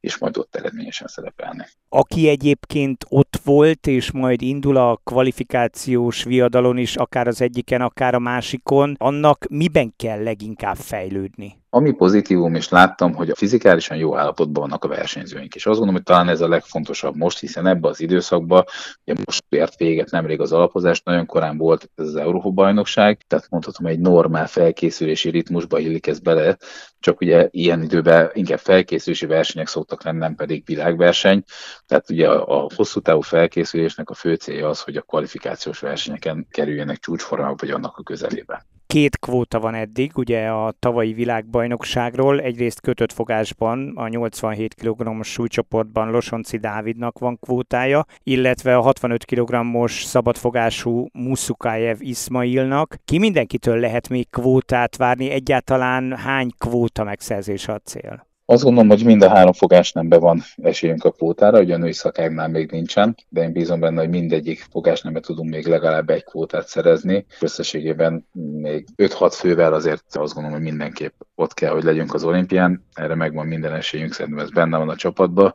és 0.01 0.19
majd 0.19 0.37
ott 0.37 0.57
eredményesen 0.57 1.07
szerepelni. 1.07 1.65
Aki 1.95 2.29
egyébként 2.29 3.05
ott 3.09 3.41
volt, 3.45 3.87
és 3.87 4.11
majd 4.11 4.43
indul 4.43 4.77
a 4.77 5.01
kvalifikációs 5.05 6.25
viadalon 6.25 6.79
is, 6.79 6.97
akár 6.97 7.27
az 7.27 7.41
egyiken, 7.41 7.81
akár 7.81 8.15
a 8.15 8.19
másikon, 8.19 8.95
annak 8.99 9.47
miben 9.51 9.93
kell 9.97 10.23
leginkább 10.23 10.77
fejlődni? 10.77 11.61
Ami 11.75 11.93
pozitívum, 11.93 12.55
és 12.55 12.69
láttam, 12.69 13.15
hogy 13.15 13.31
a 13.31 13.35
fizikálisan 13.35 13.97
jó 13.97 14.17
állapotban 14.17 14.63
vannak 14.63 14.85
a 14.85 14.89
versenyzőink, 14.89 15.55
és 15.55 15.67
azt 15.67 15.79
gondolom, 15.79 15.95
hogy 15.95 16.03
talán 16.03 16.29
ez 16.29 16.41
a 16.41 16.49
legfontosabb 16.49 17.17
most, 17.17 17.39
hiszen 17.39 17.67
ebbe 17.67 17.89
az 17.89 18.01
időszakban, 18.01 18.65
ugye 19.05 19.21
most 19.25 19.45
ért 19.49 19.77
véget 19.77 20.11
nemrég 20.11 20.41
az 20.41 20.53
alapozás, 20.53 21.03
nagyon 21.03 21.27
korán 21.27 21.57
volt 21.57 21.91
ez 21.95 22.07
az 22.07 22.17
Európa-bajnokság, 22.17 23.19
tehát 23.27 23.51
mondhatom, 23.51 23.87
egy 23.87 24.01
normál 24.01 24.47
felkészülési 24.47 25.31
ritmusba 25.31 25.79
illik 25.79 26.07
ez 26.07 26.19
bele, 26.19 26.57
csak 26.99 27.21
ugye 27.21 27.49
ilyen 27.51 27.83
időben 27.83 28.31
inkább 28.33 28.59
felkészülési 28.59 29.27
versenyek 29.27 29.69
szoktak 29.69 30.03
lenni, 30.03 30.19
nem 30.19 30.35
pedig 30.35 30.63
világverseny. 30.67 31.45
Tehát 31.87 32.11
ugye 32.11 32.29
a, 32.29 32.65
a 32.65 32.69
hosszú 32.75 33.01
távú 33.01 33.21
felkészülésnek 33.21 34.11
a 34.11 34.15
fő 34.15 34.35
célja 34.35 34.69
az, 34.69 34.81
hogy 34.81 34.97
a 34.97 35.03
kvalifikációs 35.03 35.81
versenyeken 35.81 36.47
kerüljenek 36.51 36.99
csúcsformába, 36.99 37.55
vagy 37.59 37.71
annak 37.71 37.97
a 37.97 38.03
közelében. 38.03 38.63
Két 38.93 39.19
kvóta 39.19 39.61
van 39.61 39.75
eddig, 39.75 40.17
ugye 40.17 40.49
a 40.49 40.75
tavalyi 40.79 41.13
világbajnokságról, 41.13 42.41
egyrészt 42.41 42.81
kötött 42.81 43.13
fogásban 43.13 43.93
a 43.97 44.09
87 44.09 44.75
kg-os 44.75 45.33
súlycsoportban 45.33 46.11
Losonci 46.11 46.59
Dávidnak 46.59 47.19
van 47.19 47.39
kvótája, 47.41 48.05
illetve 48.23 48.77
a 48.77 48.81
65 48.81 49.25
kg-os 49.25 50.03
szabadfogású 50.03 51.07
Muszukájev 51.13 51.97
Ismailnak. 52.01 52.97
Ki 53.05 53.19
mindenkitől 53.19 53.79
lehet 53.79 54.09
még 54.09 54.31
kvótát 54.31 54.97
várni, 54.97 55.31
egyáltalán 55.31 56.17
hány 56.17 56.51
kvóta 56.59 57.05
megszerzése 57.05 57.73
a 57.73 57.79
cél? 57.79 58.32
Azt 58.53 58.63
gondolom, 58.63 58.89
hogy 58.89 59.05
mind 59.05 59.23
a 59.23 59.29
három 59.29 59.53
fogásnemben 59.53 60.21
van 60.21 60.43
esélyünk 60.63 61.05
a 61.05 61.11
kvótára, 61.11 61.61
ugye 61.61 61.75
a 61.75 61.79
női 61.79 61.93
szakágnál 61.93 62.49
még 62.49 62.71
nincsen, 62.71 63.17
de 63.29 63.43
én 63.43 63.53
bízom 63.53 63.81
benne, 63.81 64.01
hogy 64.01 64.09
mindegyik 64.09 64.67
fogásnembe 64.71 65.21
tudunk 65.21 65.51
még 65.51 65.67
legalább 65.67 66.11
egy 66.11 66.25
kvótát 66.25 66.67
szerezni. 66.67 67.27
Összességében 67.41 68.27
még 68.53 68.87
5-6 68.97 69.33
fővel 69.35 69.73
azért 69.73 70.17
azt 70.17 70.35
gondolom, 70.35 70.59
hogy 70.59 70.69
mindenképp 70.69 71.13
ott 71.43 71.55
kell, 71.55 71.73
hogy 71.73 71.83
legyünk 71.83 72.15
az 72.15 72.25
olimpián. 72.25 72.87
Erre 72.95 73.15
megvan 73.15 73.47
minden 73.47 73.73
esélyünk, 73.73 74.13
szerintem 74.13 74.45
ez 74.45 74.51
benne 74.51 74.77
van 74.79 74.89
a 74.89 74.97
csapatban, 74.97 75.53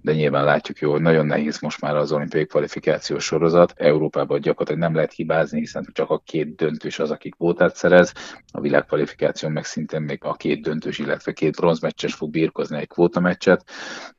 de 0.00 0.12
nyilván 0.12 0.44
látjuk 0.44 0.78
jó, 0.78 0.90
hogy 0.90 1.00
nagyon 1.00 1.26
nehéz 1.26 1.60
most 1.60 1.80
már 1.80 1.96
az 1.96 2.12
olimpiai 2.12 2.46
kvalifikációs 2.46 3.24
sorozat. 3.24 3.72
Európában 3.76 4.40
gyakorlatilag 4.40 4.80
nem 4.80 4.94
lehet 4.94 5.12
hibázni, 5.12 5.58
hiszen 5.58 5.88
csak 5.92 6.10
a 6.10 6.22
két 6.24 6.56
döntős 6.56 6.98
az, 6.98 7.10
aki 7.10 7.28
kvótát 7.28 7.76
szerez. 7.76 8.12
A 8.52 8.60
világkvalifikáció 8.60 9.48
meg 9.48 9.64
szintén 9.64 10.00
még 10.00 10.18
a 10.24 10.34
két 10.34 10.62
döntős, 10.62 10.98
illetve 10.98 11.32
két 11.32 11.56
bronzmeccses 11.56 12.14
fog 12.14 12.30
birkozni 12.30 12.78
egy 12.78 12.88
kvótameccset, 12.88 13.64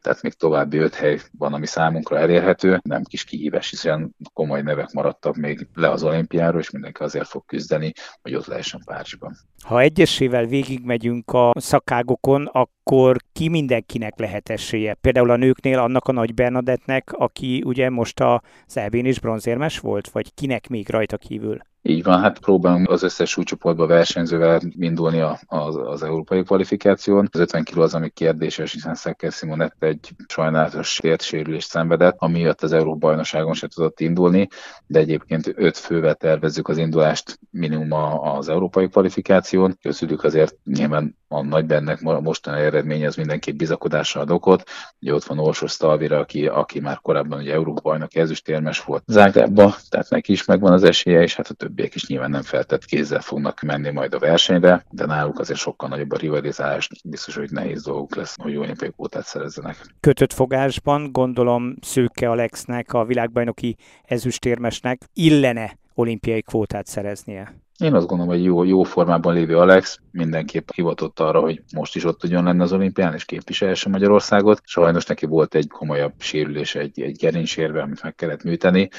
tehát 0.01 0.21
még 0.21 0.33
további 0.33 0.77
öt 0.77 0.95
hely 0.95 1.19
van, 1.37 1.53
ami 1.53 1.65
számunkra 1.65 2.17
elérhető. 2.17 2.79
Nem 2.83 3.03
kis 3.03 3.23
kihívás, 3.23 3.69
hiszen 3.69 4.15
komoly 4.33 4.61
nevek 4.61 4.91
maradtak 4.91 5.35
még 5.35 5.67
le 5.73 5.89
az 5.89 6.03
olimpiáról, 6.03 6.59
és 6.59 6.69
mindenki 6.69 7.03
azért 7.03 7.27
fog 7.27 7.45
küzdeni, 7.45 7.93
hogy 8.21 8.35
ott 8.35 8.45
lehessen 8.45 8.81
Párizsban. 8.85 9.35
Ha 9.63 9.79
egyesével 9.79 10.45
végigmegyünk 10.45 11.06
a 11.25 11.51
szakágokon, 11.59 12.45
akkor 12.45 13.17
ki 13.33 13.47
mindenkinek 13.47 14.19
lehet 14.19 14.49
esélye? 14.49 14.93
Például 14.93 15.29
a 15.29 15.35
nőknél 15.35 15.79
annak 15.79 16.07
a 16.07 16.11
Nagy 16.11 16.33
Bernadettnek, 16.33 17.13
aki 17.13 17.63
ugye 17.65 17.89
most 17.89 18.19
a 18.19 18.41
Elbén 18.73 19.05
is 19.05 19.19
bronzérmes 19.19 19.79
volt, 19.79 20.09
vagy 20.09 20.33
kinek 20.33 20.67
még 20.67 20.89
rajta 20.89 21.17
kívül? 21.17 21.59
Így 21.89 22.03
van, 22.03 22.19
hát 22.19 22.39
próbálunk 22.39 22.89
az 22.89 23.03
összes 23.03 23.29
súlycsoportba 23.29 23.85
versenyzővel 23.85 24.61
indulni 24.79 25.19
az, 25.45 25.75
az 25.75 26.03
európai 26.03 26.43
kvalifikáción. 26.43 27.29
Az 27.31 27.39
50 27.39 27.63
kg 27.63 27.77
az, 27.77 27.93
ami 27.93 28.09
kérdéses, 28.09 28.71
hiszen 28.71 28.95
Szekker 28.95 29.31
Simonett 29.31 29.83
egy 29.83 30.09
sajnálatos 30.27 30.95
térsérülést 31.01 31.69
szenvedett, 31.69 32.15
amiatt 32.17 32.61
az 32.61 32.71
Európa 32.71 32.97
bajnokságon 32.97 33.53
se 33.53 33.67
tudott 33.67 33.99
indulni, 33.99 34.47
de 34.87 34.99
egyébként 34.99 35.53
öt 35.55 35.77
fővel 35.77 36.15
tervezzük 36.15 36.67
az 36.67 36.77
indulást 36.77 37.39
minimum 37.51 37.91
az 38.21 38.49
európai 38.49 38.87
kvalifikáción. 38.87 39.77
Közülük 39.81 40.23
azért 40.23 40.55
nyilván 40.63 41.15
a 41.27 41.41
nagy 41.41 41.65
bennek 41.65 42.01
a 42.01 42.21
mostani 42.21 42.61
eredmény 42.61 43.05
az 43.05 43.15
mindenképp 43.15 43.57
bizakodásra 43.57 44.21
ad 44.21 44.31
okot. 44.31 44.63
Ugye 45.01 45.13
ott 45.13 45.23
van 45.23 45.39
Orsos 45.39 45.71
Stalvira, 45.71 46.19
aki, 46.19 46.47
aki 46.47 46.79
már 46.79 46.99
korábban 47.01 47.39
ugye 47.39 47.53
Európa 47.53 47.81
bajnok 47.81 48.15
ezüstérmes 48.15 48.83
volt 48.83 49.03
Zágrábba, 49.05 49.75
tehát 49.89 50.09
neki 50.09 50.31
is 50.31 50.45
megvan 50.45 50.73
az 50.73 50.83
esélye, 50.83 51.21
és 51.21 51.35
hát 51.35 51.49
a 51.49 51.53
többiek 51.77 51.95
is 51.95 52.07
nyilván 52.07 52.29
nem 52.29 52.41
feltett 52.41 52.85
kézzel 52.85 53.21
fognak 53.21 53.61
menni 53.61 53.91
majd 53.91 54.13
a 54.13 54.19
versenyre, 54.19 54.85
de 54.89 55.05
náluk 55.05 55.39
azért 55.39 55.59
sokkal 55.59 55.89
nagyobb 55.89 56.11
a 56.11 56.17
rivalizálás, 56.17 56.89
biztos, 57.03 57.35
hogy 57.35 57.51
nehéz 57.51 57.83
dolguk 57.83 58.15
lesz, 58.15 58.35
hogy 58.41 58.55
olimpiai 58.55 58.91
kvótát 58.91 59.25
szerezzenek. 59.25 59.95
Kötött 59.99 60.33
fogásban 60.33 61.11
gondolom 61.11 61.75
Szőke 61.81 62.29
Alexnek, 62.29 62.93
a 62.93 63.05
világbajnoki 63.05 63.75
ezüstérmesnek 64.03 65.01
illene 65.13 65.77
olimpiai 65.93 66.41
kvótát 66.41 66.85
szereznie. 66.85 67.53
Én 67.77 67.93
azt 67.93 68.07
gondolom, 68.07 68.33
hogy 68.33 68.43
jó, 68.43 68.63
jó 68.63 68.83
formában 68.83 69.33
lévő 69.33 69.57
Alex 69.57 69.99
mindenképp 70.11 70.69
hivatott 70.73 71.19
arra, 71.19 71.39
hogy 71.39 71.63
most 71.75 71.95
is 71.95 72.03
ott 72.03 72.19
tudjon 72.19 72.43
lenni 72.43 72.61
az 72.61 72.73
olimpián, 72.73 73.13
és 73.13 73.25
képviselhesse 73.25 73.89
Magyarországot. 73.89 74.61
Sajnos 74.63 75.05
neki 75.05 75.25
volt 75.25 75.55
egy 75.55 75.67
komolyabb 75.67 76.13
sérülés, 76.17 76.75
egy, 76.75 77.01
egy 77.01 77.15
gerincsérve, 77.17 77.81
amit 77.81 78.03
meg 78.03 78.15
kellett 78.15 78.43
műteni. 78.43 78.89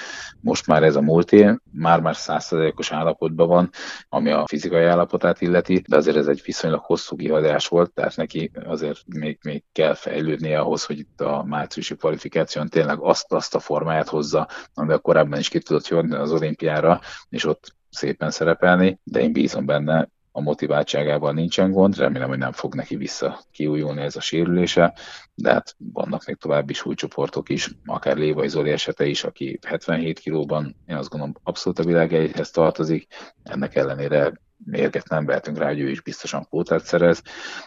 Most 0.41 0.67
már 0.67 0.83
ez 0.83 0.97
a 0.97 1.01
múlté, 1.01 1.55
már-már 1.73 2.17
százszerzalékos 2.17 2.93
állapotban 2.93 3.49
van, 3.49 3.71
ami 4.09 4.31
a 4.31 4.45
fizikai 4.47 4.85
állapotát 4.85 5.41
illeti, 5.41 5.83
de 5.89 5.97
azért 5.97 6.17
ez 6.17 6.27
egy 6.27 6.43
viszonylag 6.45 6.81
hosszú 6.85 7.17
kihadás 7.17 7.69
volt, 7.69 7.93
tehát 7.93 8.17
neki 8.17 8.51
azért 8.65 8.99
még, 9.07 9.39
még 9.43 9.65
kell 9.73 9.95
fejlődnie 9.95 10.59
ahhoz, 10.59 10.85
hogy 10.85 10.99
itt 10.99 11.21
a 11.21 11.45
márciusi 11.47 11.97
kvalifikáción 11.97 12.69
tényleg 12.69 12.99
azt, 13.01 13.33
azt 13.33 13.55
a 13.55 13.61
formáját 13.61 14.09
hozza, 14.09 14.49
amivel 14.75 14.99
korábban 14.99 15.39
is 15.39 15.49
ki 15.49 15.59
tudott 15.59 15.89
jönni 15.89 16.15
az 16.15 16.33
olimpiára, 16.33 17.01
és 17.29 17.45
ott 17.45 17.77
szépen 17.91 18.31
szerepelni, 18.31 19.01
de 19.05 19.21
én 19.21 19.33
bízom 19.33 19.67
benne, 19.67 20.09
a 20.39 20.41
motiváltságával 20.41 21.33
nincsen 21.33 21.71
gond, 21.71 21.97
remélem, 21.97 22.29
hogy 22.29 22.39
nem 22.39 22.53
fog 22.53 22.75
neki 22.75 22.97
vissza 22.97 23.41
kiújulni 23.53 24.03
ez 24.03 24.17
a 24.17 24.21
sérülése, 24.21 24.95
de 25.35 25.53
hát 25.53 25.77
vannak 25.93 26.27
még 26.27 26.37
további 26.37 26.73
súlycsoportok 26.73 27.49
is, 27.49 27.71
akár 27.85 28.17
Lévai 28.17 28.49
Zoli 28.49 28.71
esete 28.71 29.07
is, 29.07 29.25
aki 29.25 29.59
77 29.67 30.19
kilóban, 30.19 30.77
én 30.87 30.97
azt 30.97 31.09
gondolom 31.09 31.35
abszolút 31.43 31.79
a 31.79 31.85
világelyhez 31.85 32.51
tartozik, 32.51 33.07
ennek 33.43 33.75
ellenére 33.75 34.33
mérget 34.65 35.09
nem 35.09 35.25
vehetünk 35.25 35.59
rá, 35.59 35.67
hogy 35.67 35.81
ő 35.81 35.91
is 35.91 36.01
biztosan 36.01 36.45
kvótát 36.45 36.85
szerez, 36.85 37.23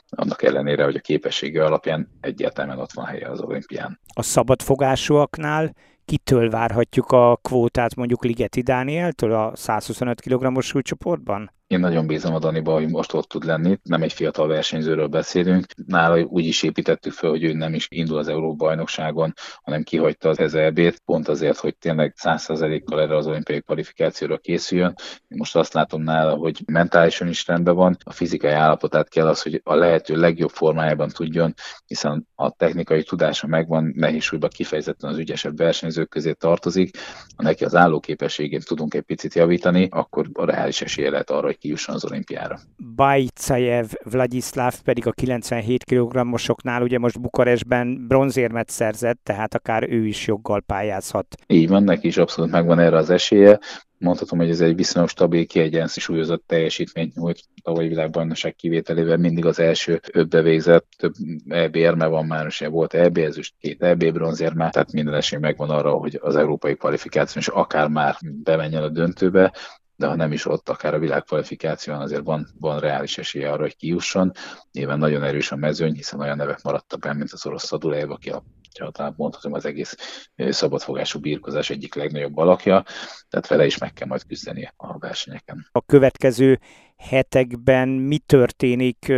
annak 0.10 0.44
ellenére, 0.44 0.84
hogy 0.84 0.96
a 0.96 1.00
képessége 1.00 1.66
alapján 1.66 2.10
egyértelműen 2.22 2.80
ott 2.80 2.92
van 2.92 3.06
helye 3.06 3.30
az 3.30 3.42
olimpián. 3.42 4.00
A 4.14 4.22
szabadfogásúaknál 4.22 5.76
kitől 6.12 6.50
várhatjuk 6.50 7.12
a 7.12 7.40
kvótát 7.42 7.96
mondjuk 7.96 8.24
Ligeti 8.24 8.62
Dánieltől 8.62 9.34
a 9.34 9.56
125 9.56 10.22
kg-os 10.22 10.66
súlycsoportban? 10.66 11.52
Én 11.72 11.80
nagyon 11.80 12.08
bízom 12.08 12.34
a 12.34 12.40
Daniba, 12.40 12.74
hogy 12.74 12.90
most 12.90 13.14
ott 13.14 13.28
tud 13.28 13.44
lenni. 13.44 13.78
Nem 13.84 14.02
egy 14.02 14.14
fiatal 14.14 14.48
versenyzőről 14.48 15.08
beszélünk. 15.08 15.66
Nála 15.88 16.22
úgy 16.24 16.46
is 16.46 16.64
építettük 16.64 17.12
fel, 17.12 17.30
hogy 17.30 17.44
ő 17.44 17.54
nem 17.54 17.74
is 17.74 17.88
indul 17.90 18.18
az 18.18 18.28
Európa 18.28 18.66
bajnokságon, 18.66 19.34
hanem 19.62 19.84
kihagyta 19.84 20.30
az 20.30 20.40
EZB-t, 20.40 21.02
pont 21.06 21.28
azért, 21.28 21.58
hogy 21.58 21.78
tényleg 21.78 22.14
100%-kal 22.24 23.02
erre 23.02 23.16
az 23.16 23.28
olimpiai 23.28 23.62
kvalifikációra 23.62 24.38
készüljön. 24.38 24.96
Most 25.28 25.56
azt 25.56 25.74
látom 25.74 26.02
nála, 26.02 26.36
hogy 26.36 26.62
mentálisan 26.66 27.28
is 27.28 27.48
rendben 27.48 27.76
van, 27.76 27.98
a 28.04 28.12
fizikai 28.12 28.52
állapotát 28.52 29.10
kell 29.10 29.28
az, 29.28 29.42
hogy 29.42 29.62
a 29.64 29.76
lehető 29.76 30.16
legjobb 30.16 30.50
formájában 30.50 31.10
tudjon, 31.10 31.54
hiszen 31.86 32.28
a 32.36 32.52
technikai 32.52 33.04
tudása 33.04 33.48
megvan, 33.48 33.92
nehéz 33.96 34.24
súlyban 34.24 34.50
kifejezetten 34.50 35.10
az 35.10 35.18
ügyesebb 35.18 35.58
versenyzők 35.58 36.10
közé 36.10 36.32
tartozik. 36.32 36.98
Ha 37.36 37.44
neki 37.44 37.64
az 37.64 37.76
állóképességét 37.76 38.66
tudunk 38.66 38.94
egy 38.94 39.02
picit 39.02 39.34
javítani, 39.34 39.88
akkor 39.92 40.30
a 40.34 40.46
reális 40.46 40.82
esélye 40.82 41.10
lehet 41.10 41.30
arra, 41.30 41.46
hogy 41.46 41.60
kijusson 41.62 41.96
az 41.96 42.06
olimpiára. 42.06 42.60
Bajcajev 42.96 43.88
Vladislav 44.04 44.74
pedig 44.84 45.08
a 45.08 45.12
97 45.12 45.84
kg-osoknál 45.84 46.82
ugye 46.82 47.00
most 47.00 47.22
Bukarestben 47.22 48.08
bronzérmet 48.08 48.70
szerzett, 48.70 49.20
tehát 49.24 49.56
akár 49.56 49.90
ő 49.90 50.06
is 50.06 50.28
joggal 50.28 50.62
pályázhat. 50.62 51.36
Így 51.48 51.68
van, 51.68 51.84
neki 51.84 52.08
is 52.08 52.18
abszolút 52.18 52.52
megvan 52.52 52.80
erre 52.80 52.98
az 52.98 53.10
esélye 53.10 53.60
mondhatom, 54.02 54.40
hogy 54.40 54.50
ez 54.50 54.62
egy 54.62 54.76
viszonylag 54.76 55.10
stabil, 55.10 55.46
kiegyensúlyozott 55.46 56.44
teljesítményt 56.48 57.16
nyújt 57.16 57.44
tavalyi 57.64 57.88
világbajnokság 57.88 58.56
kivételével 58.56 59.18
mindig 59.18 59.46
az 59.46 59.60
első 59.60 60.00
ötbe 60.12 60.42
végzett, 60.42 60.88
több 60.98 61.14
EB 61.48 61.76
érme 61.76 62.06
van 62.06 62.26
már, 62.26 62.46
és 62.46 62.60
volt 62.70 62.94
EB 62.94 63.18
ezüst, 63.18 63.54
két 63.60 63.84
EB 63.84 64.12
bronzérme, 64.12 64.70
tehát 64.70 64.92
minden 64.92 65.14
esély 65.14 65.40
megvan 65.40 65.70
arra, 65.70 65.92
hogy 65.92 66.20
az 66.22 66.36
európai 66.36 66.76
kvalifikáció 66.76 67.42
is 67.42 67.48
akár 67.48 67.88
már 67.88 68.16
bemenjen 68.44 68.84
a 68.84 68.90
döntőbe, 68.90 69.54
de 70.02 70.08
ha 70.08 70.16
nem 70.16 70.32
is 70.32 70.46
ott, 70.46 70.70
akár 70.70 70.94
a 70.94 71.00
világkvalifikáción 71.00 72.02
azért 72.02 72.24
van, 72.24 72.48
van 72.60 72.80
reális 72.80 73.18
esélye 73.18 73.52
arra, 73.52 73.62
hogy 73.62 73.76
kijusson. 73.76 74.32
Nyilván 74.72 75.00
nagyon 75.00 75.24
erős 75.24 75.52
a 75.52 75.56
mezőny, 75.56 75.94
hiszen 75.94 76.20
olyan 76.20 76.38
nevek 76.38 76.62
maradtak 76.64 77.00
benne, 77.00 77.18
mint 77.18 77.32
az 77.32 77.46
orosz 77.46 77.66
Szadulejev, 77.66 78.12
aki 78.12 78.30
a 78.30 78.44
talán 78.92 79.14
mondhatom 79.18 79.54
az 79.54 79.66
egész 79.66 79.96
szabadfogású 80.36 81.20
birkozás 81.20 81.70
egyik 81.70 81.96
legnagyobb 81.96 82.38
alakja, 82.38 82.84
tehát 83.30 83.48
vele 83.48 83.66
is 83.66 83.78
meg 83.78 83.94
kell 83.94 84.08
majd 84.08 84.24
küzdeni 84.28 84.72
a 84.78 84.98
versenyeken. 84.98 85.68
A 85.72 85.82
következő 85.82 86.60
hetekben 86.98 87.90
mi 87.90 88.18
történik? 88.18 89.14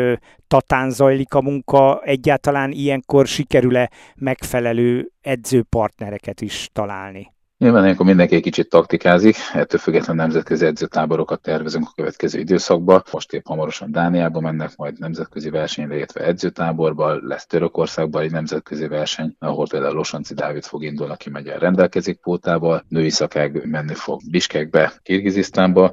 Tatán 0.48 0.90
zajlik 0.90 1.34
a 1.34 1.42
munka, 1.42 2.02
egyáltalán 2.04 2.72
ilyenkor 2.72 3.28
sikerül-e 3.28 3.92
megfelelő 4.16 5.12
edzőpartnereket 5.22 6.42
is 6.42 6.70
találni? 6.74 7.34
Nyilván 7.64 7.84
ilyenkor 7.84 8.06
mindenki 8.06 8.36
egy 8.36 8.42
kicsit 8.42 8.70
taktikázik, 8.70 9.36
ettől 9.54 9.80
függetlenül 9.80 10.22
nemzetközi 10.22 10.66
edzőtáborokat 10.66 11.42
tervezünk 11.42 11.88
a 11.88 11.92
következő 11.96 12.40
időszakban. 12.40 13.04
Most 13.12 13.34
épp 13.34 13.46
hamarosan 13.46 13.92
Dániába 13.92 14.40
mennek, 14.40 14.76
majd 14.76 15.00
nemzetközi 15.00 15.50
versenyre, 15.50 15.96
illetve 15.96 16.24
edzőtáborba, 16.26 17.28
lesz 17.28 17.46
Törökországban 17.46 18.22
egy 18.22 18.32
nemzetközi 18.32 18.88
verseny, 18.88 19.36
ahol 19.40 19.68
például 19.68 19.94
Losonci 19.94 20.34
Dávid 20.34 20.64
fog 20.64 20.84
indulni, 20.84 21.14
aki 21.14 21.30
megy 21.30 21.48
el 21.48 21.60
rendelkezik 21.60 22.20
pótával, 22.20 22.86
női 22.88 23.10
szakág 23.10 23.66
menni 23.66 23.94
fog 23.94 24.22
Biskekbe, 24.32 24.94
Kirgizisztánba, 25.04 25.92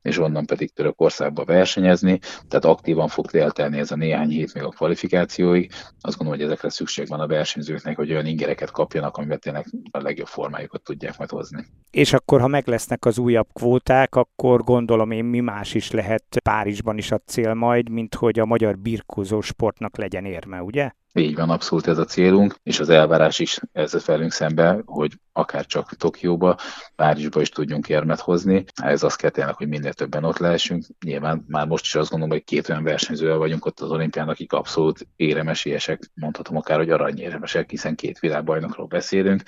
és 0.00 0.18
onnan 0.18 0.46
pedig 0.46 0.72
Törökországba 0.72 1.44
versenyezni, 1.44 2.18
tehát 2.48 2.64
aktívan 2.64 3.08
fog 3.08 3.34
eltelni 3.34 3.78
ez 3.78 3.90
a 3.90 3.96
néhány 3.96 4.28
hét 4.28 4.54
még 4.54 4.62
a 4.62 4.68
kvalifikációig. 4.68 5.70
Azt 6.00 6.16
gondolom, 6.16 6.40
hogy 6.40 6.50
ezekre 6.50 6.70
szükség 6.70 7.08
van 7.08 7.20
a 7.20 7.26
versenyzőknek, 7.26 7.96
hogy 7.96 8.10
olyan 8.10 8.26
ingereket 8.26 8.70
kapjanak, 8.70 9.16
amivel 9.16 9.38
tényleg 9.38 9.66
a 9.90 10.00
legjobb 10.00 10.26
formájukat 10.26 10.82
tudják 10.82 11.10
fogják 11.12 11.30
majd 11.30 11.30
hozni. 11.30 11.66
És 11.90 12.12
akkor, 12.12 12.40
ha 12.40 12.46
meg 12.46 12.66
lesznek 12.66 13.04
az 13.04 13.18
újabb 13.18 13.48
kvóták, 13.52 14.14
akkor 14.14 14.62
gondolom 14.62 15.10
én 15.10 15.24
mi 15.24 15.40
más 15.40 15.74
is 15.74 15.90
lehet 15.90 16.24
Párizsban 16.44 16.98
is 16.98 17.10
a 17.10 17.18
cél 17.18 17.54
majd, 17.54 17.88
mint 17.88 18.14
hogy 18.14 18.38
a 18.38 18.44
magyar 18.44 18.78
birkózó 18.78 19.40
sportnak 19.40 19.96
legyen 19.96 20.24
érme, 20.24 20.62
ugye? 20.62 20.90
Így 21.14 21.34
van, 21.34 21.50
abszolút 21.50 21.86
ez 21.86 21.98
a 21.98 22.04
célunk, 22.04 22.54
és 22.62 22.80
az 22.80 22.88
elvárás 22.88 23.38
is 23.38 23.58
ez 23.72 24.02
felünk 24.02 24.32
szembe, 24.32 24.82
hogy 24.84 25.12
akár 25.32 25.66
csak 25.66 25.96
Tokióba, 25.96 26.56
Párizsba 26.96 27.40
is 27.40 27.48
tudjunk 27.48 27.88
érmet 27.88 28.20
hozni. 28.20 28.64
Ez 28.82 29.02
azt 29.02 29.16
kell 29.16 29.30
tényleg, 29.30 29.54
hogy 29.54 29.68
minél 29.68 29.92
többen 29.92 30.24
ott 30.24 30.38
lehessünk. 30.38 30.84
Nyilván 31.04 31.44
már 31.48 31.66
most 31.66 31.84
is 31.84 31.94
azt 31.94 32.10
gondolom, 32.10 32.34
hogy 32.34 32.44
két 32.44 32.68
olyan 32.68 32.82
versenyzővel 32.82 33.36
vagyunk 33.36 33.64
ott 33.64 33.80
az 33.80 33.90
olimpián, 33.90 34.28
akik 34.28 34.52
abszolút 34.52 35.06
éremesélyesek, 35.16 36.10
mondhatom 36.14 36.56
akár, 36.56 36.78
hogy 36.78 36.90
aranyéremesek, 36.90 37.70
hiszen 37.70 37.94
két 37.94 38.18
világbajnokról 38.18 38.86
beszélünk. 38.86 39.42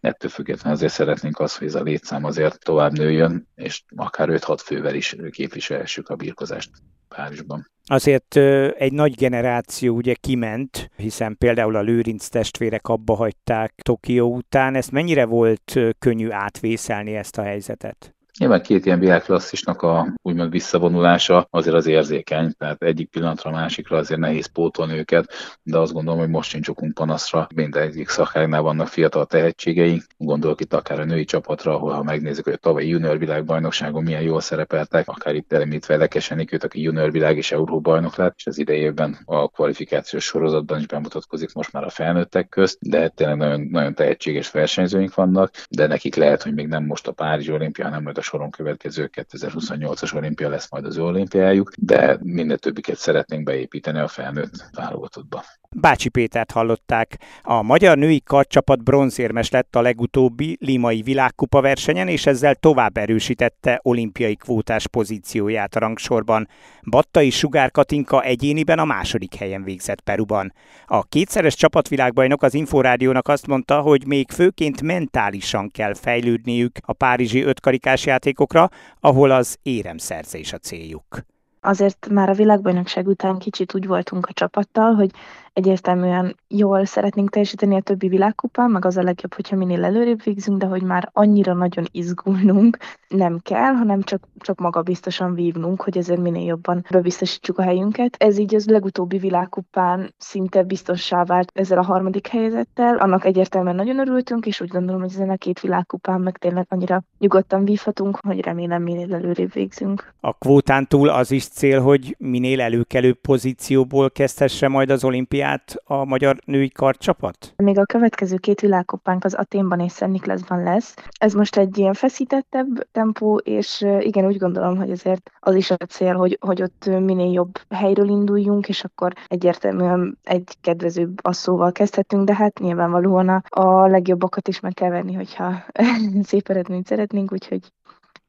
Ettől 0.00 0.30
függetlenül 0.30 0.76
azért 0.78 0.92
szeretnénk 0.92 1.38
azt, 1.38 1.58
hogy 1.58 1.66
ez 1.66 1.74
a 1.74 1.82
létszám 1.82 2.24
azért 2.24 2.64
tovább 2.64 2.92
nőjön, 2.92 3.48
és 3.54 3.82
akár 3.96 4.28
5-6 4.30 4.58
fővel 4.64 4.94
is 4.94 5.16
képviselhessük 5.30 6.08
a 6.08 6.16
birkozást 6.16 6.70
Párizsban. 7.16 7.70
Azért 7.84 8.36
egy 8.76 8.92
nagy 8.92 9.14
generáció 9.14 9.94
ugye 9.94 10.14
kiment, 10.14 10.90
hiszen 10.96 11.36
például 11.38 11.76
a 11.76 11.80
Lőrinc 11.80 12.28
testvérek 12.28 12.88
abba 12.88 13.14
hagyták 13.14 13.74
Tokió 13.82 14.34
után. 14.34 14.74
Ezt 14.74 14.90
mennyire 14.90 15.24
volt 15.24 15.78
könnyű 15.98 16.30
átvészelni 16.30 17.14
ezt 17.14 17.38
a 17.38 17.42
helyzetet? 17.42 18.14
Nyilván 18.38 18.62
két 18.62 18.86
ilyen 18.86 18.98
világklasszisnak 18.98 19.82
a 19.82 20.14
úgymond 20.22 20.50
visszavonulása 20.50 21.46
azért 21.50 21.76
az 21.76 21.86
érzékeny, 21.86 22.52
tehát 22.58 22.82
egyik 22.82 23.10
pillanatra 23.10 23.50
a 23.50 23.52
másikra 23.52 23.96
azért 23.96 24.20
nehéz 24.20 24.46
pótolni 24.46 24.98
őket, 24.98 25.32
de 25.62 25.78
azt 25.78 25.92
gondolom, 25.92 26.20
hogy 26.20 26.28
most 26.28 26.50
sincs 26.50 26.68
okunk 26.68 26.94
panaszra. 26.94 27.46
Mindegyik 27.54 28.08
szakágnál 28.08 28.62
vannak 28.62 28.88
fiatal 28.88 29.26
tehetségeink, 29.26 30.02
gondolok 30.16 30.60
itt 30.60 30.74
akár 30.74 31.00
a 31.00 31.04
női 31.04 31.24
csapatra, 31.24 31.74
ahol 31.74 31.92
ha 31.92 32.02
megnézzük, 32.02 32.44
hogy 32.44 32.52
a 32.52 32.56
tavalyi 32.56 32.88
junior 32.88 33.18
világbajnokságon 33.18 34.02
milyen 34.02 34.22
jól 34.22 34.40
szerepeltek, 34.40 35.08
akár 35.08 35.34
itt 35.34 35.52
elemítve 35.52 35.96
Lekesenikőt, 35.96 36.64
aki 36.64 36.82
junior 36.82 37.10
világ 37.10 37.36
és 37.36 37.52
Euró 37.52 37.80
bajnok 37.80 38.16
lett, 38.16 38.34
és 38.36 38.46
az 38.46 38.58
idejében 38.58 39.18
a 39.24 39.48
kvalifikációs 39.48 40.24
sorozatban 40.24 40.78
is 40.78 40.86
bemutatkozik 40.86 41.52
most 41.54 41.72
már 41.72 41.84
a 41.84 41.90
felnőttek 41.90 42.48
közt, 42.48 42.78
de 42.80 43.08
tényleg 43.08 43.36
nagyon, 43.36 43.60
nagyon 43.60 43.94
tehetséges 43.94 44.50
versenyzőink 44.50 45.14
vannak, 45.14 45.50
de 45.70 45.86
nekik 45.86 46.14
lehet, 46.14 46.42
hogy 46.42 46.54
még 46.54 46.66
nem 46.66 46.84
most 46.84 47.08
a 47.08 47.12
Párizs 47.12 47.48
olimpia, 47.48 47.84
hanem 47.84 48.02
majd 48.02 48.18
a 48.18 48.21
soron 48.22 48.50
következő 48.50 49.10
2028-as 49.14 50.14
olimpia 50.14 50.48
lesz 50.48 50.70
majd 50.70 50.84
az 50.84 50.98
olimpiájuk, 50.98 51.72
de 51.76 52.18
minden 52.20 52.58
többiket 52.58 52.96
szeretnénk 52.96 53.44
beépíteni 53.44 53.98
a 53.98 54.08
felnőtt 54.08 54.64
válogatottba. 54.72 55.44
Bácsi 55.74 56.08
Pétert 56.08 56.50
hallották. 56.50 57.18
A 57.42 57.62
magyar 57.62 57.98
női 57.98 58.22
karcsapat 58.24 58.82
bronzérmes 58.82 59.50
lett 59.50 59.76
a 59.76 59.80
legutóbbi 59.80 60.56
limai 60.60 61.02
világkupa 61.02 61.60
versenyen, 61.60 62.08
és 62.08 62.26
ezzel 62.26 62.54
tovább 62.54 62.96
erősítette 62.96 63.80
olimpiai 63.82 64.36
kvótás 64.36 64.88
pozícióját 64.88 65.76
a 65.76 65.78
rangsorban. 65.78 66.48
Battai 66.90 67.30
Sugár 67.30 67.70
Katinka 67.70 68.22
egyéniben 68.22 68.78
a 68.78 68.84
második 68.84 69.34
helyen 69.34 69.64
végzett 69.64 70.00
Peruban. 70.00 70.52
A 70.86 71.02
kétszeres 71.02 71.54
csapatvilágbajnok 71.54 72.42
az 72.42 72.54
Inforádiónak 72.54 73.28
azt 73.28 73.46
mondta, 73.46 73.80
hogy 73.80 74.06
még 74.06 74.30
főként 74.30 74.82
mentálisan 74.82 75.70
kell 75.70 75.94
fejlődniük 75.94 76.78
a 76.80 76.92
párizsi 76.92 77.42
ötkarikás 77.42 78.06
játékokra, 78.06 78.68
ahol 79.00 79.30
az 79.30 79.58
éremszerzés 79.62 80.52
a 80.52 80.58
céljuk. 80.58 81.24
Azért 81.64 82.08
már 82.10 82.28
a 82.28 82.34
világbajnokság 82.34 83.06
után 83.06 83.38
kicsit 83.38 83.74
úgy 83.74 83.86
voltunk 83.86 84.26
a 84.26 84.32
csapattal, 84.32 84.94
hogy 84.94 85.10
egyértelműen 85.52 86.36
jól 86.48 86.84
szeretnénk 86.84 87.30
teljesíteni 87.30 87.76
a 87.76 87.80
többi 87.80 88.08
világkupán, 88.08 88.70
meg 88.70 88.84
az 88.84 88.96
a 88.96 89.02
legjobb, 89.02 89.34
hogyha 89.34 89.56
minél 89.56 89.84
előrébb 89.84 90.22
végzünk, 90.22 90.58
de 90.58 90.66
hogy 90.66 90.82
már 90.82 91.08
annyira 91.12 91.52
nagyon 91.52 91.84
izgulnunk 91.90 92.78
nem 93.08 93.38
kell, 93.42 93.72
hanem 93.72 94.02
csak, 94.02 94.28
csak 94.38 94.58
maga 94.58 94.82
biztosan 94.82 95.34
vívnunk, 95.34 95.82
hogy 95.82 95.98
ezért 95.98 96.20
minél 96.20 96.46
jobban 96.46 96.84
bebiztosítsuk 96.90 97.58
a 97.58 97.62
helyünket. 97.62 98.16
Ez 98.18 98.38
így 98.38 98.54
az 98.54 98.66
legutóbbi 98.66 99.18
világkupán 99.18 100.14
szinte 100.18 100.62
biztossá 100.62 101.24
vált 101.24 101.50
ezzel 101.54 101.78
a 101.78 101.84
harmadik 101.84 102.26
helyezettel. 102.26 102.96
Annak 102.96 103.24
egyértelműen 103.24 103.74
nagyon 103.74 103.98
örültünk, 103.98 104.46
és 104.46 104.60
úgy 104.60 104.68
gondolom, 104.68 105.00
hogy 105.00 105.10
ezen 105.10 105.30
a 105.30 105.36
két 105.36 105.60
világkupán 105.60 106.20
meg 106.20 106.38
tényleg 106.38 106.66
annyira 106.68 107.02
nyugodtan 107.18 107.64
vívhatunk, 107.64 108.18
hogy 108.26 108.40
remélem 108.40 108.82
minél 108.82 109.14
előrébb 109.14 109.52
végzünk. 109.52 110.12
A 110.20 110.32
kvótán 110.32 110.86
túl 110.86 111.08
az 111.08 111.30
is 111.30 111.48
cél, 111.48 111.80
hogy 111.80 112.16
minél 112.18 112.60
előkelőbb 112.60 113.16
pozícióból 113.20 114.10
kezdhesse 114.10 114.68
majd 114.68 114.90
az 114.90 115.04
olimpiát 115.04 115.41
olimpiát 115.42 115.74
a 115.84 116.04
magyar 116.04 116.36
női 116.44 116.68
karcsapat? 116.68 117.52
Még 117.56 117.78
a 117.78 117.84
következő 117.84 118.36
két 118.36 118.60
világkupánk 118.60 119.24
az 119.24 119.34
Aténban 119.34 119.80
és 119.80 119.92
Szent 119.92 120.12
Niklaszban 120.12 120.62
lesz. 120.62 120.94
Ez 121.18 121.32
most 121.32 121.56
egy 121.56 121.78
ilyen 121.78 121.92
feszítettebb 121.92 122.88
tempó, 122.92 123.36
és 123.36 123.84
igen, 123.98 124.26
úgy 124.26 124.38
gondolom, 124.38 124.76
hogy 124.76 124.90
ezért 124.90 125.30
az 125.40 125.54
is 125.54 125.70
a 125.70 125.76
cél, 125.76 126.14
hogy, 126.14 126.38
hogy 126.40 126.62
ott 126.62 126.86
minél 126.86 127.32
jobb 127.32 127.58
helyről 127.70 128.08
induljunk, 128.08 128.68
és 128.68 128.84
akkor 128.84 129.12
egyértelműen 129.26 130.18
egy 130.22 130.56
kedvezőbb 130.60 131.18
asszóval 131.22 131.72
kezdhetünk, 131.72 132.26
de 132.26 132.34
hát 132.34 132.58
nyilvánvalóan 132.58 133.28
a 133.48 133.86
legjobbakat 133.86 134.48
is 134.48 134.60
meg 134.60 134.74
kell 134.74 134.90
venni, 134.90 135.12
hogyha 135.12 135.64
szép 136.22 136.48
eredményt 136.48 136.86
szeretnénk, 136.86 137.32
úgyhogy 137.32 137.60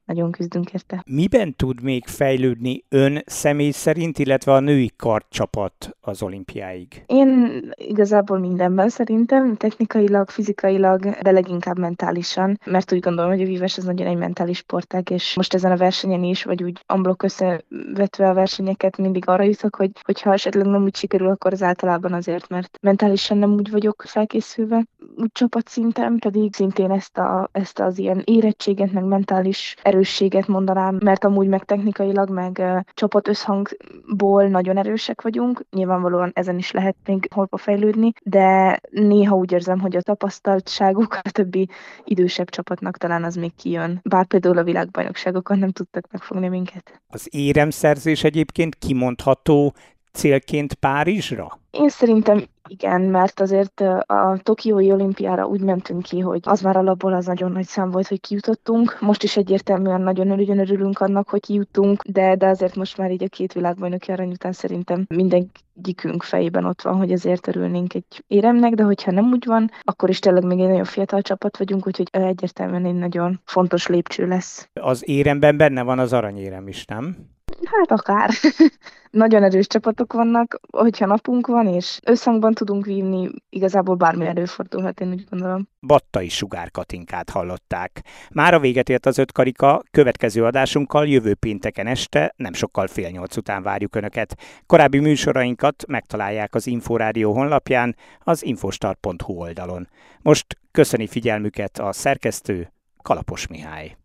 nagyon 0.04 0.30
küzdünk 0.30 0.72
érte. 0.72 1.02
Miben 1.06 1.56
tud 1.56 1.82
még 1.82 2.04
fejlődni 2.06 2.84
ön 2.88 3.22
személy 3.26 3.70
szerint, 3.70 4.18
illetve 4.18 4.52
a 4.52 4.60
női 4.60 4.90
kartcsapat 4.96 5.96
az 6.00 6.22
olimpiáig? 6.22 7.02
Én 7.06 7.60
igazából 7.76 8.38
mindenben 8.38 8.88
szerintem, 8.88 9.56
technikailag, 9.56 10.30
fizikailag, 10.30 11.04
de 11.22 11.30
leginkább 11.30 11.78
mentálisan, 11.78 12.58
mert 12.64 12.92
úgy 12.92 13.00
gondolom, 13.00 13.30
hogy 13.30 13.42
a 13.42 13.46
vívás 13.46 13.78
az 13.78 13.84
nagyon 13.84 14.06
egy 14.06 14.16
mentális 14.16 14.56
sportág, 14.56 15.10
és 15.10 15.36
most 15.36 15.54
ezen 15.54 15.72
a 15.72 15.76
versenyen 15.76 16.24
is, 16.24 16.44
vagy 16.44 16.62
úgy 16.62 16.80
amblok 16.86 17.22
összevetve 17.22 18.28
a 18.28 18.34
versenyeket 18.34 18.96
mindig 18.96 19.28
arra 19.28 19.42
jutok, 19.42 19.76
hogy 19.76 19.90
hogyha 20.02 20.32
esetleg 20.32 20.66
nem 20.66 20.82
úgy 20.82 20.96
sikerül, 20.96 21.28
akkor 21.28 21.52
az 21.52 21.62
általában 21.62 22.12
azért, 22.12 22.48
mert 22.48 22.78
mentálisan 22.80 23.38
nem 23.38 23.52
úgy 23.52 23.70
vagyok 23.70 24.02
felkészülve, 24.06 24.84
csapatszinten, 25.32 26.18
pedig 26.18 26.54
szintén 26.54 26.90
ezt, 26.90 27.18
a, 27.18 27.48
ezt 27.52 27.78
az 27.78 27.98
ilyen 27.98 28.22
érettséget, 28.24 28.92
meg 28.92 29.04
mentális 29.04 29.76
erősséget 29.82 30.46
mondanám, 30.46 30.98
mert 31.04 31.24
amúgy 31.24 31.48
meg 31.48 31.64
technikailag, 31.64 32.30
meg 32.30 32.56
uh, 32.60 32.80
csapat 32.94 33.28
összhangból 33.28 34.46
nagyon 34.46 34.76
erősek 34.76 35.22
vagyunk. 35.22 35.64
Nyilvánvalóan 35.70 36.30
ezen 36.34 36.58
is 36.58 36.70
lehet 36.70 36.96
még 37.04 37.28
holpa 37.34 37.56
fejlődni, 37.56 38.12
de 38.22 38.78
néha 38.90 39.36
úgy 39.36 39.52
érzem, 39.52 39.80
hogy 39.80 39.96
a 39.96 40.02
tapasztaltságuk 40.02 41.18
a 41.22 41.30
többi 41.30 41.68
idősebb 42.04 42.50
csapatnak 42.50 42.96
talán 42.96 43.24
az 43.24 43.34
még 43.34 43.54
kijön. 43.54 44.00
Bár 44.02 44.26
például 44.26 44.58
a 44.58 44.64
világbajnokságokon 44.64 45.58
nem 45.58 45.70
tudtak 45.70 46.06
megfogni 46.10 46.48
minket. 46.48 47.02
Az 47.06 47.28
éremszerzés 47.30 48.24
egyébként 48.24 48.74
kimondható 48.74 49.74
célként 50.14 50.74
Párizsra? 50.74 51.58
Én 51.70 51.88
szerintem 51.88 52.44
igen, 52.68 53.00
mert 53.00 53.40
azért 53.40 53.80
a 54.06 54.38
Tokiói 54.42 54.92
olimpiára 54.92 55.46
úgy 55.46 55.60
mentünk 55.60 56.02
ki, 56.02 56.20
hogy 56.20 56.40
az 56.42 56.60
már 56.60 56.76
alapból 56.76 57.12
az 57.12 57.26
nagyon 57.26 57.52
nagy 57.52 57.66
szám 57.66 57.90
volt, 57.90 58.06
hogy 58.06 58.20
kijutottunk. 58.20 58.96
Most 59.00 59.22
is 59.22 59.36
egyértelműen 59.36 60.00
nagyon 60.00 60.26
nagyon 60.26 60.58
örülünk 60.58 60.98
annak, 60.98 61.28
hogy 61.28 61.40
kijutunk, 61.40 62.02
de, 62.02 62.34
de 62.34 62.46
azért 62.46 62.76
most 62.76 62.96
már 62.96 63.10
így 63.10 63.22
a 63.22 63.28
két 63.28 63.52
világbajnoki 63.52 64.10
arany 64.10 64.30
után 64.30 64.52
szerintem 64.52 65.04
mindenkikünk 65.08 66.22
fejében 66.22 66.64
ott 66.64 66.82
van, 66.82 66.96
hogy 66.96 67.12
ezért 67.12 67.46
örülnénk 67.46 67.94
egy 67.94 68.24
éremnek, 68.26 68.74
de 68.74 68.82
hogyha 68.82 69.10
nem 69.10 69.32
úgy 69.32 69.44
van, 69.46 69.70
akkor 69.82 70.08
is 70.08 70.18
tényleg 70.18 70.44
még 70.44 70.60
egy 70.60 70.68
nagyon 70.68 70.84
fiatal 70.84 71.22
csapat 71.22 71.58
vagyunk, 71.58 71.86
úgyhogy 71.86 72.08
egyértelműen 72.12 72.84
egy 72.86 72.94
nagyon 72.94 73.40
fontos 73.44 73.86
lépcső 73.86 74.26
lesz. 74.26 74.68
Az 74.72 75.08
éremben 75.08 75.56
benne 75.56 75.82
van 75.82 75.98
az 75.98 76.12
aranyérem 76.12 76.68
is, 76.68 76.84
nem? 76.84 77.32
Hát 77.62 77.90
akár. 77.90 78.30
Nagyon 79.10 79.42
erős 79.42 79.66
csapatok 79.66 80.12
vannak, 80.12 80.60
hogyha 80.70 81.06
napunk 81.06 81.46
van, 81.46 81.66
és 81.66 81.98
összhangban 82.04 82.54
tudunk 82.54 82.84
vívni, 82.84 83.30
igazából 83.48 83.94
bármi 83.94 84.26
előfordulhat, 84.26 85.00
én 85.00 85.08
úgy 85.08 85.24
gondolom. 85.30 85.68
Battai 85.80 86.28
Sugár 86.28 86.70
Katinkát 86.70 87.30
hallották. 87.30 88.02
Már 88.32 88.54
a 88.54 88.60
véget 88.60 88.88
ért 88.88 89.06
az 89.06 89.18
öt 89.18 89.32
karika, 89.32 89.82
következő 89.90 90.44
adásunkkal 90.44 91.06
jövő 91.06 91.34
pénteken 91.34 91.86
este, 91.86 92.32
nem 92.36 92.52
sokkal 92.52 92.86
fél 92.86 93.10
nyolc 93.10 93.36
után 93.36 93.62
várjuk 93.62 93.94
Önöket. 93.94 94.36
Korábbi 94.66 94.98
műsorainkat 94.98 95.86
megtalálják 95.86 96.54
az 96.54 96.66
Inforádió 96.66 97.32
honlapján, 97.32 97.96
az 98.18 98.44
infostar.hu 98.44 99.32
oldalon. 99.32 99.88
Most 100.22 100.46
köszöni 100.70 101.06
figyelmüket 101.06 101.78
a 101.78 101.92
szerkesztő 101.92 102.72
Kalapos 103.02 103.46
Mihály. 103.46 103.96